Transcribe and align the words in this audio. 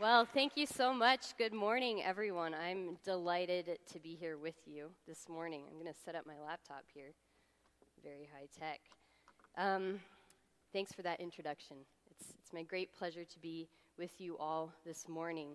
Well, 0.00 0.24
thank 0.24 0.56
you 0.56 0.66
so 0.66 0.92
much. 0.92 1.38
Good 1.38 1.52
morning, 1.52 2.02
everyone. 2.02 2.52
I'm 2.52 2.98
delighted 3.04 3.78
to 3.92 4.00
be 4.00 4.16
here 4.16 4.36
with 4.36 4.56
you 4.66 4.90
this 5.06 5.28
morning. 5.28 5.62
I'm 5.68 5.80
going 5.80 5.86
to 5.86 5.98
set 6.04 6.16
up 6.16 6.26
my 6.26 6.34
laptop 6.44 6.82
here, 6.92 7.12
very 8.02 8.28
high 8.34 8.48
tech. 8.58 8.80
Um, 9.56 10.00
thanks 10.72 10.92
for 10.92 11.02
that 11.02 11.20
introduction. 11.20 11.76
It's, 12.10 12.34
it's 12.42 12.52
my 12.52 12.64
great 12.64 12.92
pleasure 12.92 13.22
to 13.22 13.38
be 13.38 13.68
with 13.96 14.20
you 14.20 14.36
all 14.38 14.72
this 14.84 15.08
morning. 15.08 15.50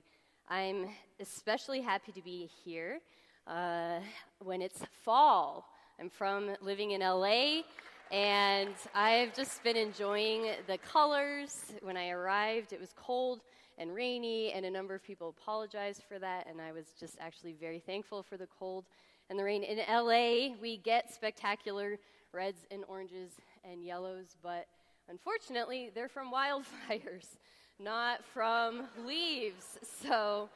I'm 0.48 0.88
especially 1.20 1.82
happy 1.82 2.14
to 2.14 2.22
be 2.22 2.50
here 2.64 3.02
uh, 3.46 4.00
when 4.42 4.62
it's 4.62 4.80
fall. 5.04 5.66
I'm 6.00 6.10
from 6.10 6.52
living 6.62 6.92
in 6.92 7.02
LA, 7.02 7.64
and 8.10 8.74
I've 8.96 9.36
just 9.36 9.62
been 9.66 9.76
enjoying 9.76 10.52
the 10.66 10.78
colors. 10.78 11.74
When 11.82 11.98
I 11.98 12.12
arrived, 12.12 12.72
it 12.72 12.80
was 12.80 12.94
cold 12.96 13.42
and 13.80 13.96
rainy, 13.96 14.52
and 14.52 14.66
a 14.66 14.70
number 14.70 14.94
of 14.94 15.02
people 15.02 15.30
apologized 15.30 16.04
for 16.04 16.20
that, 16.20 16.46
and 16.48 16.62
I 16.62 16.74
was 16.74 16.88
just 17.00 17.16
actually 17.20 17.54
very 17.54 17.80
thankful 17.80 18.22
for 18.22 18.36
the 18.36 18.48
cold 18.48 18.86
and 19.30 19.40
the 19.40 19.44
rain. 19.44 19.64
In 19.64 19.78
LA, 19.78 20.56
we 20.62 20.78
get 20.78 21.14
spectacular 21.14 21.98
reds 22.34 22.66
and 22.72 22.84
oranges 22.90 23.32
and 23.64 23.84
yellows, 23.84 24.36
but 24.44 24.68
unfortunately, 25.10 25.92
they're 25.96 26.10
from 26.10 26.32
wildfires, 26.32 27.38
not 27.80 28.24
from 28.26 28.84
leaves. 29.06 29.78
So, 30.04 30.50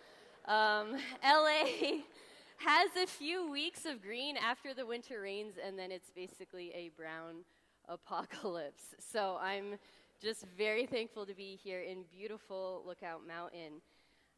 um, 0.46 0.98
LA 1.24 1.64
has 2.58 2.90
a 3.02 3.08
few 3.08 3.50
weeks 3.50 3.86
of 3.86 4.02
green 4.02 4.36
after 4.36 4.74
the 4.74 4.86
winter 4.86 5.22
rains, 5.22 5.54
and 5.66 5.80
then 5.80 5.92
it's 5.92 6.10
basically 6.10 6.72
a 6.76 6.92
brown 6.98 7.46
apocalypse. 7.88 8.84
So, 9.00 9.38
I'm 9.42 9.78
just 10.24 10.46
very 10.58 10.86
thankful 10.86 11.26
to 11.26 11.34
be 11.34 11.60
here 11.62 11.82
in 11.82 12.06
beautiful 12.10 12.82
Lookout 12.88 13.28
Mountain. 13.28 13.82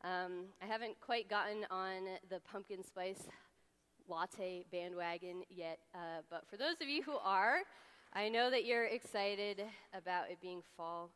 Um, 0.04 0.46
I 0.60 0.66
haven't 0.66 1.00
quite 1.00 1.30
gotten 1.30 1.64
on 1.70 2.08
the 2.28 2.40
pumpkin 2.40 2.84
spice 2.84 3.22
latte 4.08 4.66
bandwagon 4.72 5.44
yet, 5.48 5.78
uh, 5.94 6.22
but 6.28 6.50
for 6.50 6.58
those 6.58 6.82
of 6.82 6.88
you 6.88 7.04
who 7.04 7.18
are, 7.24 7.58
I 8.14 8.30
know 8.30 8.50
that 8.50 8.66
you're 8.66 8.86
excited 8.86 9.62
about 9.94 10.32
it 10.32 10.42
being 10.42 10.64
fall 10.76 11.12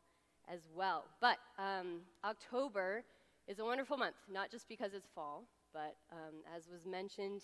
as 0.47 0.59
well. 0.75 1.05
But 1.19 1.37
um, 1.57 2.01
October 2.23 3.03
is 3.47 3.57
a 3.57 3.65
wonderful 3.65 3.97
month, 3.97 4.17
not 4.31 4.51
just 4.51 4.69
because 4.69 4.93
it's 4.93 5.09
fall, 5.15 5.45
but 5.73 5.95
um, 6.11 6.43
as 6.55 6.69
was 6.71 6.85
mentioned, 6.85 7.41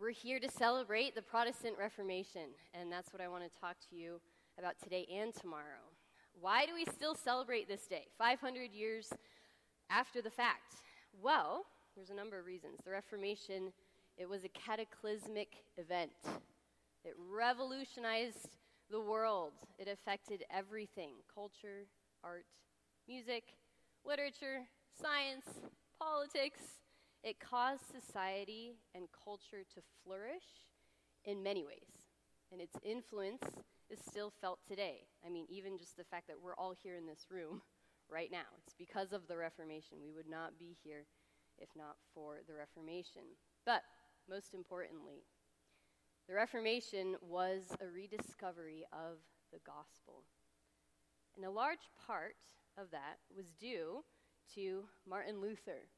we're 0.00 0.10
here 0.10 0.40
to 0.40 0.50
celebrate 0.50 1.14
the 1.14 1.22
Protestant 1.22 1.76
Reformation, 1.78 2.48
and 2.72 2.90
that's 2.90 3.12
what 3.12 3.20
I 3.20 3.28
want 3.28 3.44
to 3.44 3.60
talk 3.60 3.76
to 3.90 3.94
you 3.94 4.22
about 4.58 4.76
today 4.82 5.06
and 5.14 5.34
tomorrow. 5.34 5.85
Why 6.40 6.66
do 6.66 6.74
we 6.74 6.84
still 6.84 7.14
celebrate 7.14 7.66
this 7.66 7.86
day, 7.86 8.06
500 8.18 8.70
years 8.72 9.10
after 9.88 10.20
the 10.20 10.30
fact? 10.30 10.82
Well, 11.22 11.64
there's 11.94 12.10
a 12.10 12.14
number 12.14 12.38
of 12.38 12.44
reasons. 12.44 12.78
The 12.84 12.90
Reformation, 12.90 13.72
it 14.18 14.28
was 14.28 14.44
a 14.44 14.48
cataclysmic 14.50 15.64
event. 15.78 16.10
It 17.04 17.14
revolutionized 17.16 18.48
the 18.90 19.00
world. 19.00 19.52
It 19.78 19.88
affected 19.88 20.44
everything 20.50 21.12
culture, 21.32 21.86
art, 22.22 22.44
music, 23.08 23.44
literature, 24.04 24.68
science, 25.00 25.46
politics. 25.98 26.60
It 27.24 27.40
caused 27.40 27.82
society 27.90 28.74
and 28.94 29.06
culture 29.24 29.64
to 29.74 29.80
flourish 30.04 30.44
in 31.24 31.42
many 31.42 31.64
ways. 31.64 32.04
And 32.52 32.60
its 32.60 32.76
influence 32.84 33.42
is 33.90 34.00
still 34.00 34.32
felt 34.40 34.58
today. 34.66 35.06
I 35.24 35.30
mean, 35.30 35.46
even 35.48 35.78
just 35.78 35.96
the 35.96 36.04
fact 36.04 36.26
that 36.28 36.40
we're 36.40 36.56
all 36.56 36.74
here 36.82 36.96
in 36.96 37.06
this 37.06 37.26
room 37.30 37.62
right 38.10 38.30
now, 38.30 38.46
it's 38.64 38.74
because 38.74 39.12
of 39.12 39.28
the 39.28 39.36
Reformation. 39.36 39.98
We 40.02 40.12
would 40.12 40.28
not 40.28 40.58
be 40.58 40.76
here 40.82 41.06
if 41.58 41.68
not 41.76 41.96
for 42.14 42.38
the 42.46 42.54
Reformation. 42.54 43.22
But 43.64 43.82
most 44.28 44.54
importantly, 44.54 45.24
the 46.28 46.34
Reformation 46.34 47.16
was 47.20 47.62
a 47.80 47.86
rediscovery 47.86 48.84
of 48.92 49.18
the 49.52 49.60
gospel. 49.64 50.24
And 51.36 51.44
a 51.44 51.50
large 51.50 51.90
part 52.06 52.34
of 52.76 52.90
that 52.90 53.18
was 53.34 53.52
due 53.52 54.04
to 54.54 54.84
Martin 55.08 55.40
Luther. 55.40 55.88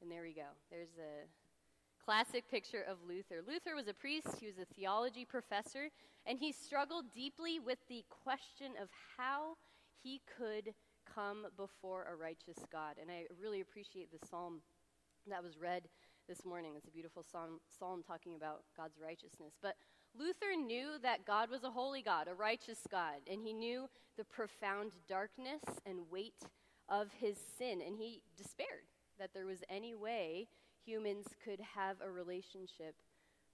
And 0.00 0.10
there 0.10 0.22
we 0.22 0.34
go. 0.34 0.54
There's 0.70 0.96
a 0.98 1.26
classic 2.04 2.50
picture 2.50 2.84
of 2.88 2.98
Luther. 3.06 3.40
Luther 3.46 3.74
was 3.74 3.88
a 3.88 3.94
priest, 3.94 4.28
he 4.40 4.46
was 4.46 4.58
a 4.58 4.74
theology 4.74 5.24
professor, 5.24 5.88
and 6.26 6.38
he 6.38 6.52
struggled 6.52 7.06
deeply 7.14 7.60
with 7.60 7.78
the 7.88 8.04
question 8.24 8.72
of 8.80 8.88
how 9.16 9.56
he 10.02 10.20
could 10.38 10.74
come 11.14 11.46
before 11.56 12.06
a 12.10 12.16
righteous 12.16 12.58
God. 12.70 12.96
And 13.00 13.10
I 13.10 13.26
really 13.40 13.60
appreciate 13.60 14.10
the 14.10 14.26
psalm 14.26 14.62
that 15.28 15.42
was 15.42 15.58
read 15.58 15.82
this 16.28 16.44
morning. 16.44 16.72
It's 16.76 16.88
a 16.88 16.92
beautiful 16.92 17.24
psalm, 17.30 17.60
psalm 17.78 18.02
talking 18.06 18.34
about 18.34 18.62
God's 18.76 18.98
righteousness. 19.02 19.54
But 19.62 19.76
Luther 20.18 20.56
knew 20.56 20.98
that 21.02 21.24
God 21.24 21.50
was 21.50 21.64
a 21.64 21.70
holy 21.70 22.02
God, 22.02 22.28
a 22.28 22.34
righteous 22.34 22.80
God, 22.90 23.20
and 23.30 23.40
he 23.42 23.52
knew 23.52 23.88
the 24.16 24.24
profound 24.24 24.92
darkness 25.08 25.62
and 25.86 26.10
weight 26.10 26.42
of 26.88 27.08
his 27.18 27.36
sin, 27.58 27.80
and 27.84 27.96
he 27.96 28.22
despaired 28.36 28.86
that 29.18 29.30
there 29.34 29.46
was 29.46 29.62
any 29.68 29.94
way 29.94 30.48
humans 30.84 31.26
could 31.44 31.60
have 31.60 31.96
a 32.00 32.10
relationship 32.10 32.94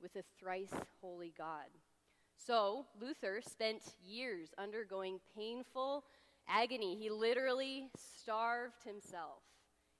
with 0.00 0.14
a 0.16 0.22
thrice 0.38 0.72
holy 1.00 1.32
God. 1.36 1.68
So, 2.36 2.86
Luther 3.00 3.40
spent 3.44 3.82
years 4.02 4.50
undergoing 4.58 5.18
painful 5.36 6.04
agony. 6.48 6.96
He 6.96 7.10
literally 7.10 7.90
starved 7.96 8.84
himself. 8.84 9.42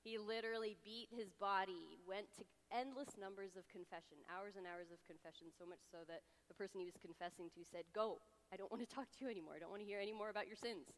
He 0.04 0.16
literally 0.16 0.76
beat 0.84 1.08
his 1.10 1.34
body, 1.40 1.98
went 2.06 2.26
to 2.38 2.44
endless 2.70 3.18
numbers 3.18 3.56
of 3.58 3.66
confession, 3.68 4.22
hours 4.30 4.54
and 4.56 4.64
hours 4.64 4.88
of 4.94 5.02
confession, 5.04 5.50
so 5.52 5.66
much 5.66 5.82
so 5.90 6.06
that 6.06 6.22
the 6.48 6.54
person 6.54 6.80
he 6.80 6.86
was 6.86 6.96
confessing 7.02 7.50
to 7.52 7.66
said, 7.66 7.84
Go, 7.92 8.22
I 8.52 8.56
don't 8.56 8.70
want 8.70 8.80
to 8.86 8.88
talk 8.94 9.10
to 9.18 9.20
you 9.24 9.28
anymore. 9.30 9.54
I 9.56 9.60
don't 9.60 9.72
want 9.74 9.82
to 9.82 9.88
hear 9.88 10.00
any 10.00 10.14
more 10.14 10.30
about 10.30 10.46
your 10.46 10.56
sins. 10.56 10.88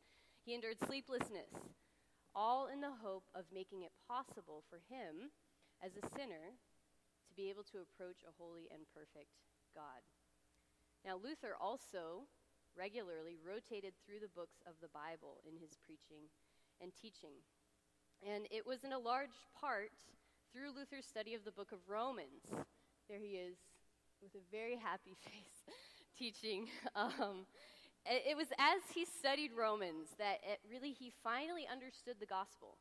He 0.45 0.55
endured 0.55 0.79
sleeplessness, 0.87 1.51
all 2.35 2.69
in 2.69 2.81
the 2.81 2.95
hope 3.03 3.25
of 3.35 3.49
making 3.53 3.83
it 3.83 3.93
possible 4.07 4.62
for 4.69 4.79
him 4.87 5.33
as 5.83 5.97
a 5.97 6.05
sinner 6.17 6.57
to 7.27 7.33
be 7.35 7.49
able 7.49 7.65
to 7.73 7.81
approach 7.81 8.21
a 8.25 8.37
holy 8.37 8.69
and 8.73 8.85
perfect 8.93 9.33
God. 9.75 10.05
Now, 11.05 11.17
Luther 11.17 11.57
also 11.57 12.29
regularly 12.77 13.37
rotated 13.41 13.95
through 14.05 14.21
the 14.21 14.31
books 14.31 14.63
of 14.67 14.79
the 14.81 14.93
Bible 14.93 15.41
in 15.49 15.57
his 15.57 15.77
preaching 15.81 16.29
and 16.81 16.93
teaching. 16.95 17.41
And 18.21 18.47
it 18.51 18.67
was 18.67 18.85
in 18.85 18.93
a 18.93 18.99
large 18.99 19.35
part 19.59 19.97
through 20.53 20.77
Luther's 20.77 21.07
study 21.07 21.35
of 21.35 21.45
the 21.45 21.53
book 21.53 21.73
of 21.73 21.79
Romans. 21.89 22.45
There 23.09 23.19
he 23.19 23.41
is 23.41 23.57
with 24.23 24.35
a 24.35 24.45
very 24.53 24.77
happy 24.77 25.17
face 25.25 25.65
teaching. 26.19 26.69
Um, 26.95 27.47
it, 28.07 28.37
was 28.37 28.49
as 28.59 28.81
he 28.95 29.05
studied 29.05 29.53
Romans 29.53 30.09
that 30.19 30.41
it 30.43 30.61
really 30.71 30.93
he 30.93 31.12
finally 31.23 31.69
understood 31.71 32.17
the 32.19 32.27
gospel 32.27 32.79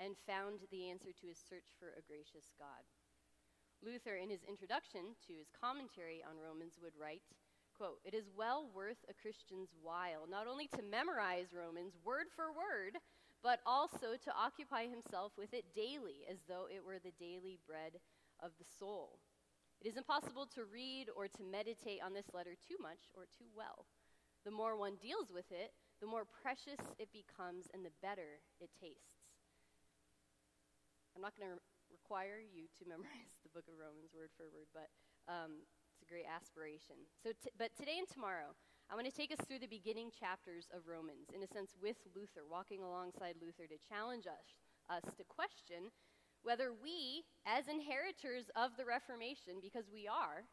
and 0.00 0.16
found 0.24 0.64
the 0.72 0.88
answer 0.88 1.12
to 1.12 1.28
his 1.28 1.36
search 1.36 1.76
for 1.76 1.92
a 1.92 2.06
gracious 2.08 2.48
God. 2.56 2.82
Luther, 3.84 4.16
in 4.16 4.32
his 4.32 4.44
introduction 4.48 5.12
to 5.28 5.36
his 5.36 5.52
commentary 5.52 6.24
on 6.24 6.40
Romans, 6.40 6.80
would 6.80 6.96
write, 6.96 7.28
quote, 7.76 8.00
It 8.04 8.16
is 8.16 8.32
well 8.32 8.68
worth 8.72 9.04
a 9.08 9.16
Christian's 9.16 9.76
while 9.80 10.24
not 10.28 10.48
only 10.48 10.68
to 10.76 10.84
memorize 10.84 11.52
Romans 11.52 11.96
word 12.04 12.32
for 12.32 12.52
word, 12.52 12.96
but 13.42 13.60
also 13.64 14.20
to 14.20 14.36
occupy 14.36 14.84
himself 14.84 15.32
with 15.36 15.52
it 15.54 15.72
daily, 15.74 16.28
as 16.28 16.44
though 16.48 16.68
it 16.68 16.84
were 16.84 17.00
the 17.00 17.16
daily 17.16 17.56
bread 17.64 18.00
of 18.40 18.52
the 18.58 18.68
soul. 18.78 19.20
It 19.80 19.88
is 19.88 19.96
impossible 19.96 20.44
to 20.54 20.68
read 20.68 21.08
or 21.16 21.28
to 21.28 21.42
meditate 21.42 22.04
on 22.04 22.12
this 22.12 22.28
letter 22.34 22.52
too 22.52 22.76
much 22.80 23.08
or 23.16 23.24
too 23.24 23.48
well. 23.56 23.88
The 24.44 24.50
more 24.52 24.76
one 24.76 25.00
deals 25.00 25.32
with 25.32 25.48
it, 25.52 25.72
the 26.00 26.06
more 26.06 26.24
precious 26.24 26.80
it 26.98 27.08
becomes 27.12 27.68
and 27.72 27.84
the 27.84 27.96
better 28.02 28.40
it 28.60 28.68
tastes. 28.80 29.19
I'm 31.20 31.28
not 31.28 31.36
going 31.36 31.52
to 31.52 31.60
re- 31.60 32.00
require 32.00 32.40
you 32.40 32.64
to 32.80 32.88
memorize 32.88 33.36
the 33.44 33.52
book 33.52 33.68
of 33.68 33.76
Romans 33.76 34.16
word 34.16 34.32
for 34.40 34.48
word, 34.48 34.72
but 34.72 34.88
um, 35.28 35.68
it's 35.92 36.00
a 36.00 36.08
great 36.08 36.24
aspiration. 36.24 36.96
So, 37.20 37.36
t- 37.36 37.52
but 37.60 37.76
today 37.76 38.00
and 38.00 38.08
tomorrow, 38.08 38.56
I 38.88 38.96
want 38.96 39.04
to 39.04 39.12
take 39.12 39.28
us 39.28 39.44
through 39.44 39.60
the 39.60 39.68
beginning 39.68 40.08
chapters 40.08 40.72
of 40.72 40.88
Romans, 40.88 41.28
in 41.28 41.44
a 41.44 41.50
sense, 41.52 41.76
with 41.76 42.00
Luther, 42.16 42.48
walking 42.48 42.80
alongside 42.80 43.36
Luther 43.36 43.68
to 43.68 43.76
challenge 43.76 44.24
us, 44.24 44.48
us 44.88 45.04
to 45.20 45.24
question 45.28 45.92
whether 46.40 46.72
we, 46.72 47.28
as 47.44 47.68
inheritors 47.68 48.48
of 48.56 48.80
the 48.80 48.88
Reformation, 48.88 49.60
because 49.60 49.92
we 49.92 50.08
are 50.08 50.48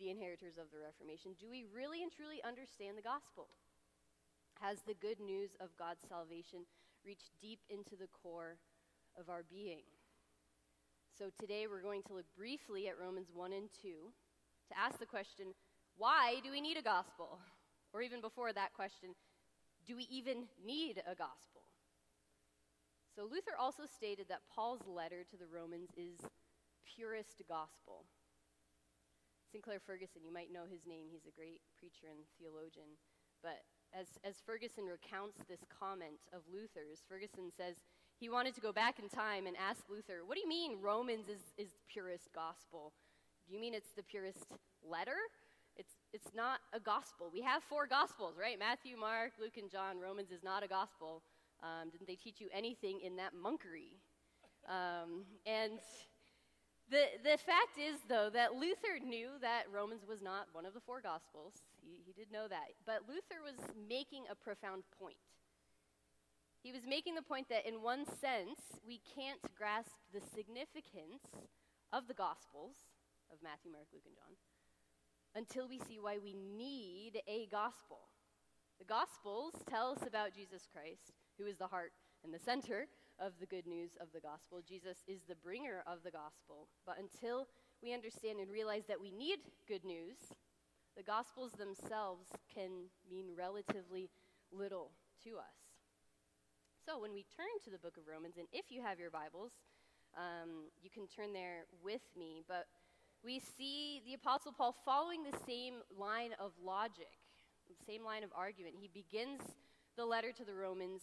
the 0.00 0.08
inheritors 0.08 0.56
of 0.56 0.72
the 0.72 0.80
Reformation, 0.80 1.36
do 1.36 1.52
we 1.52 1.68
really 1.68 2.00
and 2.00 2.08
truly 2.08 2.40
understand 2.40 2.96
the 2.96 3.04
gospel? 3.04 3.52
Has 4.64 4.80
the 4.88 4.96
good 4.96 5.20
news 5.20 5.52
of 5.60 5.76
God's 5.76 6.08
salvation 6.08 6.64
reached 7.04 7.36
deep 7.36 7.60
into 7.68 8.00
the 8.00 8.08
core 8.08 8.56
of 9.18 9.28
our 9.28 9.44
being. 9.48 9.84
So 11.18 11.26
today 11.38 11.66
we're 11.68 11.82
going 11.82 12.02
to 12.04 12.14
look 12.14 12.26
briefly 12.36 12.88
at 12.88 12.98
Romans 12.98 13.28
1 13.32 13.52
and 13.52 13.68
2 13.82 13.88
to 13.88 14.78
ask 14.78 14.98
the 14.98 15.06
question 15.06 15.54
why 15.96 16.40
do 16.42 16.50
we 16.50 16.60
need 16.60 16.78
a 16.78 16.82
gospel? 16.82 17.40
Or 17.92 18.00
even 18.00 18.20
before 18.20 18.52
that 18.52 18.72
question, 18.72 19.10
do 19.86 19.96
we 19.96 20.06
even 20.08 20.48
need 20.64 21.02
a 21.04 21.14
gospel? 21.14 21.60
So 23.14 23.28
Luther 23.28 23.58
also 23.58 23.82
stated 23.84 24.26
that 24.28 24.46
Paul's 24.48 24.86
letter 24.86 25.26
to 25.28 25.36
the 25.36 25.50
Romans 25.50 25.90
is 25.98 26.24
purest 26.86 27.42
gospel. 27.48 28.06
Sinclair 29.50 29.80
Ferguson, 29.82 30.22
you 30.24 30.32
might 30.32 30.54
know 30.54 30.64
his 30.64 30.86
name, 30.86 31.10
he's 31.10 31.26
a 31.26 31.34
great 31.34 31.60
preacher 31.76 32.06
and 32.08 32.22
theologian. 32.38 32.96
But 33.42 33.66
as, 33.92 34.06
as 34.22 34.38
Ferguson 34.46 34.86
recounts 34.86 35.42
this 35.48 35.66
comment 35.66 36.22
of 36.32 36.46
Luther's, 36.46 37.02
Ferguson 37.08 37.50
says 37.50 37.82
he 38.20 38.28
wanted 38.28 38.54
to 38.54 38.60
go 38.60 38.70
back 38.72 38.98
in 38.98 39.08
time 39.08 39.46
and 39.46 39.56
ask 39.56 39.80
Luther, 39.88 40.20
What 40.26 40.34
do 40.34 40.40
you 40.40 40.48
mean 40.48 40.78
Romans 40.80 41.26
is, 41.28 41.40
is 41.56 41.70
purest 41.88 42.28
gospel? 42.34 42.92
Do 43.48 43.54
you 43.54 43.60
mean 43.60 43.72
it's 43.72 43.92
the 43.96 44.02
purest 44.02 44.44
letter? 44.86 45.16
It's, 45.76 45.94
it's 46.12 46.34
not 46.34 46.60
a 46.74 46.78
gospel. 46.78 47.30
We 47.32 47.40
have 47.40 47.62
four 47.62 47.86
gospels, 47.86 48.34
right? 48.38 48.58
Matthew, 48.58 48.96
Mark, 48.98 49.32
Luke, 49.40 49.56
and 49.56 49.70
John. 49.70 49.98
Romans 49.98 50.30
is 50.30 50.44
not 50.44 50.62
a 50.62 50.68
gospel. 50.68 51.22
Um, 51.62 51.88
didn't 51.90 52.06
they 52.06 52.16
teach 52.16 52.40
you 52.40 52.48
anything 52.52 53.00
in 53.00 53.16
that 53.16 53.32
monkery? 53.32 53.96
Um, 54.68 55.24
and 55.46 55.80
the, 56.90 57.06
the 57.22 57.38
fact 57.38 57.80
is, 57.80 58.00
though, 58.08 58.28
that 58.34 58.54
Luther 58.54 59.00
knew 59.02 59.30
that 59.40 59.64
Romans 59.72 60.02
was 60.06 60.20
not 60.20 60.46
one 60.52 60.66
of 60.66 60.74
the 60.74 60.80
four 60.80 61.00
Gospels. 61.00 61.54
He, 61.80 62.02
he 62.04 62.12
did 62.12 62.30
know 62.30 62.48
that. 62.48 62.74
But 62.84 63.08
Luther 63.08 63.40
was 63.42 63.56
making 63.88 64.24
a 64.30 64.34
profound 64.34 64.82
point. 64.98 65.16
He 66.62 66.72
was 66.72 66.82
making 66.86 67.14
the 67.14 67.22
point 67.22 67.48
that, 67.48 67.66
in 67.66 67.82
one 67.82 68.04
sense, 68.04 68.60
we 68.86 69.00
can't 69.14 69.40
grasp 69.56 69.96
the 70.12 70.20
significance 70.20 71.24
of 71.92 72.06
the 72.06 72.14
Gospels 72.14 72.76
of 73.32 73.38
Matthew, 73.42 73.72
Mark, 73.72 73.88
Luke, 73.92 74.04
and 74.06 74.14
John 74.14 74.36
until 75.34 75.68
we 75.68 75.78
see 75.78 75.98
why 75.98 76.18
we 76.18 76.34
need 76.34 77.22
a 77.28 77.46
gospel. 77.50 78.10
The 78.78 78.84
Gospels 78.84 79.54
tell 79.68 79.92
us 79.92 80.06
about 80.06 80.34
Jesus 80.34 80.66
Christ, 80.70 81.12
who 81.38 81.46
is 81.46 81.56
the 81.56 81.68
heart 81.68 81.92
and 82.24 82.34
the 82.34 82.38
center 82.38 82.86
of 83.18 83.32
the 83.38 83.46
good 83.46 83.66
news 83.66 83.92
of 84.00 84.08
the 84.12 84.20
gospel. 84.20 84.60
Jesus 84.66 84.98
is 85.06 85.20
the 85.28 85.36
bringer 85.36 85.84
of 85.86 86.02
the 86.02 86.10
gospel. 86.10 86.68
But 86.86 86.96
until 86.98 87.46
we 87.82 87.92
understand 87.92 88.40
and 88.40 88.50
realize 88.50 88.84
that 88.88 89.00
we 89.00 89.10
need 89.10 89.40
good 89.68 89.84
news, 89.84 90.16
the 90.96 91.02
gospels 91.02 91.52
themselves 91.52 92.28
can 92.52 92.88
mean 93.08 93.28
relatively 93.36 94.10
little 94.50 94.92
to 95.24 95.36
us. 95.36 95.59
So 96.90 96.98
when 96.98 97.12
we 97.12 97.24
turn 97.36 97.46
to 97.62 97.70
the 97.70 97.78
book 97.78 97.96
of 97.98 98.08
Romans, 98.10 98.34
and 98.36 98.48
if 98.52 98.64
you 98.68 98.82
have 98.82 98.98
your 98.98 99.10
Bibles, 99.10 99.52
um, 100.16 100.66
you 100.82 100.90
can 100.90 101.06
turn 101.06 101.32
there 101.32 101.62
with 101.84 102.02
me, 102.18 102.42
but 102.48 102.66
we 103.24 103.38
see 103.38 104.02
the 104.04 104.14
Apostle 104.14 104.50
Paul 104.50 104.74
following 104.84 105.22
the 105.22 105.38
same 105.46 105.74
line 105.96 106.32
of 106.40 106.50
logic, 106.64 107.14
the 107.68 107.78
same 107.86 108.04
line 108.04 108.24
of 108.24 108.30
argument. 108.34 108.74
He 108.80 108.88
begins 108.88 109.40
the 109.96 110.04
letter 110.04 110.32
to 110.32 110.44
the 110.44 110.54
Romans 110.54 111.02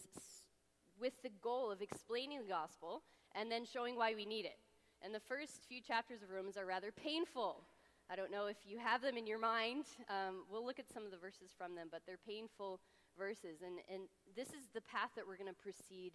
with 1.00 1.14
the 1.22 1.30
goal 1.42 1.70
of 1.70 1.80
explaining 1.80 2.42
the 2.42 2.52
gospel 2.52 3.00
and 3.34 3.50
then 3.50 3.64
showing 3.64 3.96
why 3.96 4.12
we 4.14 4.26
need 4.26 4.44
it. 4.44 4.58
And 5.00 5.14
the 5.14 5.20
first 5.20 5.64
few 5.70 5.80
chapters 5.80 6.22
of 6.22 6.28
Romans 6.28 6.58
are 6.58 6.66
rather 6.66 6.92
painful. 6.92 7.62
I 8.10 8.16
don't 8.16 8.30
know 8.30 8.44
if 8.46 8.58
you 8.66 8.76
have 8.76 9.00
them 9.00 9.16
in 9.16 9.26
your 9.26 9.38
mind. 9.38 9.86
Um, 10.10 10.44
we'll 10.50 10.66
look 10.66 10.78
at 10.78 10.92
some 10.92 11.06
of 11.06 11.12
the 11.12 11.16
verses 11.16 11.48
from 11.56 11.74
them, 11.74 11.88
but 11.90 12.02
they're 12.04 12.20
painful 12.26 12.78
verses. 13.18 13.66
And, 13.66 13.82
and 13.90 14.06
this 14.38 14.54
is 14.54 14.70
the 14.72 14.80
path 14.86 15.10
that 15.18 15.26
we're 15.26 15.36
going 15.36 15.50
to 15.50 15.58
proceed 15.58 16.14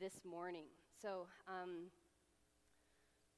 this 0.00 0.24
morning. 0.24 0.72
So, 0.96 1.28
um, 1.44 1.92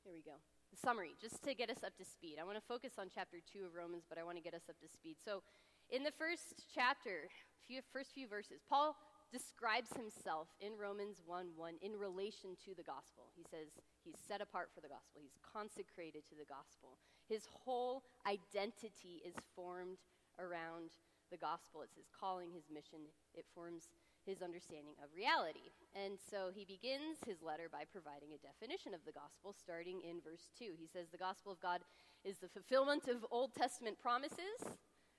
here 0.06 0.14
we 0.14 0.22
go. 0.22 0.38
The 0.70 0.78
summary, 0.78 1.18
just 1.20 1.42
to 1.42 1.52
get 1.52 1.68
us 1.68 1.82
up 1.84 1.98
to 1.98 2.06
speed. 2.06 2.38
I 2.40 2.46
want 2.46 2.56
to 2.56 2.64
focus 2.64 2.94
on 2.96 3.10
chapter 3.12 3.42
2 3.42 3.66
of 3.66 3.74
Romans, 3.74 4.06
but 4.08 4.16
I 4.16 4.22
want 4.22 4.38
to 4.38 4.44
get 4.44 4.54
us 4.54 4.70
up 4.70 4.78
to 4.80 4.88
speed. 4.88 5.18
So, 5.18 5.42
in 5.90 6.06
the 6.06 6.14
first 6.14 6.62
chapter, 6.70 7.26
few, 7.66 7.82
first 7.92 8.14
few 8.14 8.30
verses, 8.30 8.62
Paul 8.70 8.94
describes 9.32 9.90
himself 9.94 10.48
in 10.62 10.78
Romans 10.78 11.22
1 11.26 11.58
1 11.58 11.74
in 11.82 11.98
relation 11.98 12.54
to 12.66 12.74
the 12.74 12.86
gospel. 12.86 13.30
He 13.34 13.42
says 13.50 13.74
he's 14.04 14.18
set 14.18 14.40
apart 14.40 14.70
for 14.74 14.80
the 14.80 14.90
gospel, 14.90 15.22
he's 15.22 15.38
consecrated 15.42 16.22
to 16.30 16.38
the 16.38 16.46
gospel. 16.46 16.98
His 17.26 17.46
whole 17.50 18.02
identity 18.26 19.22
is 19.26 19.34
formed 19.54 19.98
around 20.38 20.94
the 21.30 21.40
gospel. 21.40 21.82
It's 21.82 21.96
his 21.96 22.10
calling, 22.10 22.50
his 22.52 22.68
mission, 22.68 23.08
it 23.34 23.46
forms 23.54 23.88
his 24.26 24.42
understanding 24.42 24.94
of 25.00 25.08
reality. 25.16 25.72
And 25.96 26.20
so 26.20 26.50
he 26.52 26.64
begins 26.64 27.18
his 27.24 27.40
letter 27.40 27.72
by 27.72 27.88
providing 27.88 28.36
a 28.36 28.42
definition 28.44 28.92
of 28.92 29.00
the 29.06 29.16
gospel, 29.16 29.54
starting 29.56 30.02
in 30.04 30.20
verse 30.20 30.50
2. 30.58 30.76
He 30.76 30.86
says, 30.86 31.08
The 31.08 31.20
gospel 31.20 31.52
of 31.52 31.60
God 31.60 31.80
is 32.24 32.38
the 32.38 32.52
fulfillment 32.52 33.08
of 33.08 33.24
Old 33.30 33.54
Testament 33.54 33.98
promises, 33.98 34.60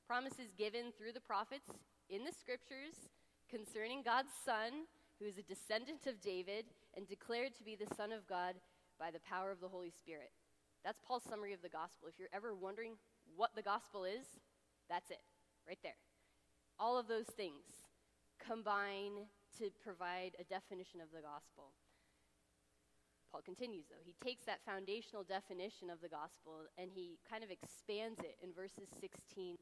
promises 0.05 0.53
given 0.53 0.93
through 0.93 1.13
the 1.13 1.23
prophets 1.23 1.71
in 2.09 2.23
the 2.23 2.35
scriptures 2.35 3.09
concerning 3.49 4.03
God's 4.03 4.31
Son, 4.45 4.85
who 5.19 5.25
is 5.25 5.37
a 5.37 5.43
descendant 5.43 6.05
of 6.07 6.21
David 6.21 6.65
and 6.95 7.07
declared 7.07 7.55
to 7.55 7.63
be 7.63 7.75
the 7.75 7.89
Son 7.95 8.11
of 8.11 8.27
God 8.27 8.55
by 8.99 9.09
the 9.11 9.19
power 9.19 9.51
of 9.51 9.59
the 9.59 9.67
Holy 9.67 9.91
Spirit. 9.91 10.31
That's 10.83 10.99
Paul's 11.05 11.23
summary 11.23 11.53
of 11.53 11.61
the 11.61 11.69
gospel. 11.69 12.07
If 12.07 12.17
you're 12.17 12.33
ever 12.33 12.55
wondering 12.55 12.93
what 13.35 13.51
the 13.55 13.61
gospel 13.61 14.03
is, 14.03 14.25
that's 14.89 15.09
it, 15.09 15.21
right 15.67 15.79
there. 15.83 15.99
All 16.79 16.97
of 16.97 17.07
those 17.07 17.29
things 17.37 17.85
combine 18.39 19.29
to 19.59 19.69
provide 19.83 20.33
a 20.39 20.45
definition 20.45 21.01
of 21.01 21.11
the 21.13 21.21
gospel. 21.21 21.73
Paul 23.31 23.41
continues, 23.45 23.87
though. 23.87 24.03
He 24.03 24.15
takes 24.19 24.43
that 24.43 24.65
foundational 24.65 25.23
definition 25.23 25.89
of 25.89 26.01
the 26.01 26.11
gospel 26.11 26.67
and 26.77 26.91
he 26.91 27.15
kind 27.23 27.43
of 27.43 27.51
expands 27.51 28.19
it 28.19 28.35
in 28.43 28.51
verses 28.51 28.91
16 28.99 29.55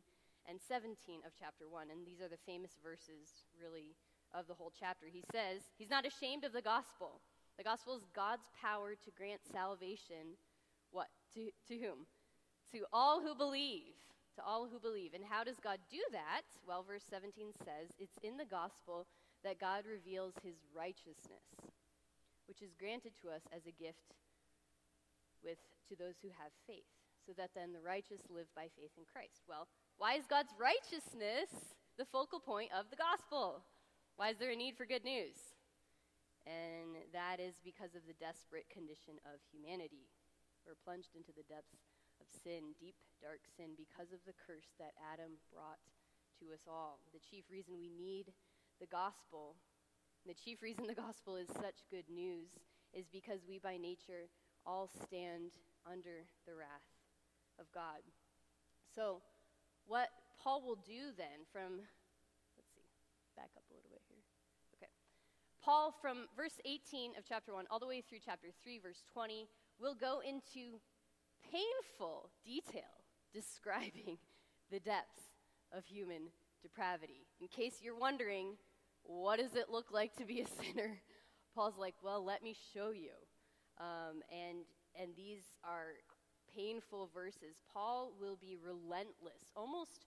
and 0.50 0.58
17 0.58 1.22
of 1.22 1.38
chapter 1.38 1.70
1. 1.70 1.94
And 1.94 2.02
these 2.02 2.18
are 2.18 2.32
the 2.32 2.42
famous 2.50 2.82
verses, 2.82 3.46
really, 3.54 3.94
of 4.34 4.48
the 4.48 4.58
whole 4.58 4.74
chapter. 4.74 5.06
He 5.06 5.24
says, 5.32 5.70
He's 5.78 5.94
not 5.94 6.06
ashamed 6.06 6.44
of 6.44 6.54
the 6.54 6.66
gospel. 6.66 7.22
The 7.58 7.64
gospel 7.64 7.96
is 7.96 8.10
God's 8.16 8.50
power 8.58 8.96
to 8.96 9.12
grant 9.14 9.42
salvation. 9.46 10.40
What? 10.90 11.14
To, 11.36 11.54
to 11.68 11.76
whom? 11.78 12.10
To 12.74 12.86
all 12.92 13.22
who 13.22 13.36
believe. 13.36 13.94
To 14.40 14.48
all 14.48 14.72
who 14.72 14.80
believe. 14.80 15.12
And 15.12 15.28
how 15.28 15.44
does 15.44 15.60
God 15.60 15.84
do 15.92 16.00
that? 16.16 16.48
Well, 16.64 16.88
verse 16.88 17.04
17 17.04 17.52
says, 17.60 17.92
It's 18.00 18.16
in 18.24 18.40
the 18.40 18.48
gospel 18.48 19.04
that 19.44 19.60
God 19.60 19.84
reveals 19.84 20.32
his 20.40 20.56
righteousness, 20.72 21.44
which 22.48 22.64
is 22.64 22.72
granted 22.80 23.20
to 23.20 23.36
us 23.36 23.44
as 23.52 23.68
a 23.68 23.76
gift 23.76 24.16
with 25.44 25.60
to 25.92 26.00
those 26.00 26.24
who 26.24 26.32
have 26.40 26.56
faith, 26.64 26.88
so 27.28 27.36
that 27.36 27.52
then 27.52 27.76
the 27.76 27.84
righteous 27.84 28.24
live 28.32 28.48
by 28.56 28.72
faith 28.80 28.96
in 28.96 29.04
Christ. 29.04 29.44
Well, 29.44 29.68
why 30.00 30.16
is 30.16 30.24
God's 30.24 30.56
righteousness 30.56 31.76
the 32.00 32.08
focal 32.08 32.40
point 32.40 32.72
of 32.72 32.88
the 32.88 33.02
gospel? 33.02 33.60
Why 34.16 34.32
is 34.32 34.40
there 34.40 34.56
a 34.56 34.56
need 34.56 34.80
for 34.80 34.88
good 34.88 35.04
news? 35.04 35.36
And 36.48 36.96
that 37.12 37.44
is 37.44 37.60
because 37.60 37.92
of 37.92 38.08
the 38.08 38.16
desperate 38.16 38.72
condition 38.72 39.20
of 39.28 39.44
humanity. 39.52 40.08
We're 40.64 40.80
plunged 40.80 41.12
into 41.12 41.36
the 41.36 41.44
depths 41.52 41.89
sin, 42.32 42.78
deep, 42.80 42.96
dark 43.22 43.42
sin, 43.58 43.74
because 43.78 44.14
of 44.14 44.22
the 44.26 44.38
curse 44.38 44.72
that 44.80 44.94
Adam 45.14 45.38
brought 45.52 45.82
to 46.40 46.54
us 46.54 46.64
all. 46.70 47.00
The 47.14 47.20
chief 47.20 47.46
reason 47.52 47.76
we 47.78 47.90
need 47.90 48.32
the 48.80 48.88
gospel, 48.88 49.56
the 50.26 50.34
chief 50.34 50.62
reason 50.62 50.88
the 50.88 50.96
gospel 50.96 51.36
is 51.36 51.48
such 51.48 51.84
good 51.92 52.08
news, 52.08 52.50
is 52.94 53.06
because 53.12 53.42
we 53.48 53.60
by 53.60 53.78
nature 53.78 54.32
all 54.66 54.88
stand 54.88 55.52
under 55.86 56.26
the 56.48 56.56
wrath 56.56 56.88
of 57.60 57.68
God. 57.74 58.02
So, 58.96 59.22
what 59.86 60.10
Paul 60.42 60.64
will 60.66 60.80
do 60.80 61.12
then 61.18 61.44
from, 61.52 61.84
let's 62.56 62.72
see, 62.74 62.88
back 63.36 63.52
up 63.58 63.64
a 63.70 63.74
little 63.76 63.90
bit 63.92 64.02
here. 64.08 64.24
Okay. 64.78 64.92
Paul, 65.62 65.94
from 66.02 66.28
verse 66.36 66.58
18 66.66 67.18
of 67.18 67.26
chapter 67.28 67.54
1 67.54 67.66
all 67.70 67.80
the 67.80 67.88
way 67.88 68.02
through 68.02 68.20
chapter 68.24 68.48
3, 68.64 68.80
verse 68.80 69.04
20, 69.14 69.48
will 69.80 69.96
go 69.96 70.22
into 70.22 70.80
painful 71.52 72.30
detail 72.46 72.84
describing 73.34 74.18
the 74.72 74.80
depths 74.80 75.24
of 75.72 75.86
human 75.86 76.30
depravity. 76.62 77.28
In 77.40 77.48
case 77.48 77.80
you're 77.82 77.98
wondering, 77.98 78.58
what 79.04 79.40
does 79.40 79.56
it 79.56 79.70
look 79.70 79.92
like 79.92 80.16
to 80.18 80.26
be 80.26 80.42
a 80.42 80.48
sinner? 80.64 81.00
Paul's 81.56 81.78
like, 81.78 81.96
well, 82.04 82.24
let 82.24 82.44
me 82.44 82.56
show 82.74 82.92
you. 82.92 83.12
Um, 83.80 84.22
and, 84.32 84.60
and 85.00 85.12
these 85.16 85.44
are 85.64 85.94
painful 86.56 87.10
verses, 87.14 87.62
Paul 87.72 88.12
will 88.20 88.36
be 88.36 88.58
relentless, 88.62 89.52
almost 89.56 90.06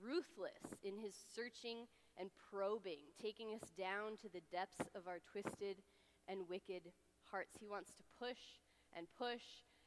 ruthless 0.00 0.74
in 0.82 0.96
his 0.96 1.14
searching 1.34 1.86
and 2.18 2.30
probing, 2.50 3.12
taking 3.20 3.54
us 3.54 3.70
down 3.78 4.16
to 4.22 4.28
the 4.32 4.42
depths 4.50 4.88
of 4.94 5.06
our 5.06 5.18
twisted 5.30 5.76
and 6.28 6.48
wicked 6.48 6.92
hearts. 7.30 7.56
He 7.60 7.68
wants 7.68 7.92
to 7.92 8.02
push 8.18 8.60
and 8.96 9.06
push 9.18 9.42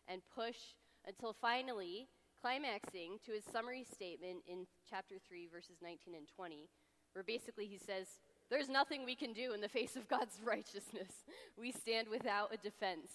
and 0.07 0.21
push 0.33 0.75
until 1.07 1.33
finally 1.33 2.07
climaxing 2.41 3.17
to 3.25 3.31
his 3.31 3.43
summary 3.51 3.83
statement 3.83 4.43
in 4.47 4.67
chapter 4.89 5.15
3, 5.27 5.47
verses 5.51 5.77
19 5.81 6.15
and 6.15 6.27
20, 6.35 6.69
where 7.13 7.23
basically 7.23 7.65
he 7.65 7.77
says, 7.77 8.07
There's 8.49 8.69
nothing 8.69 9.05
we 9.05 9.15
can 9.15 9.33
do 9.33 9.53
in 9.53 9.61
the 9.61 9.69
face 9.69 9.95
of 9.95 10.07
God's 10.07 10.39
righteousness. 10.43 11.25
We 11.57 11.71
stand 11.71 12.07
without 12.09 12.53
a 12.53 12.57
defense 12.57 13.11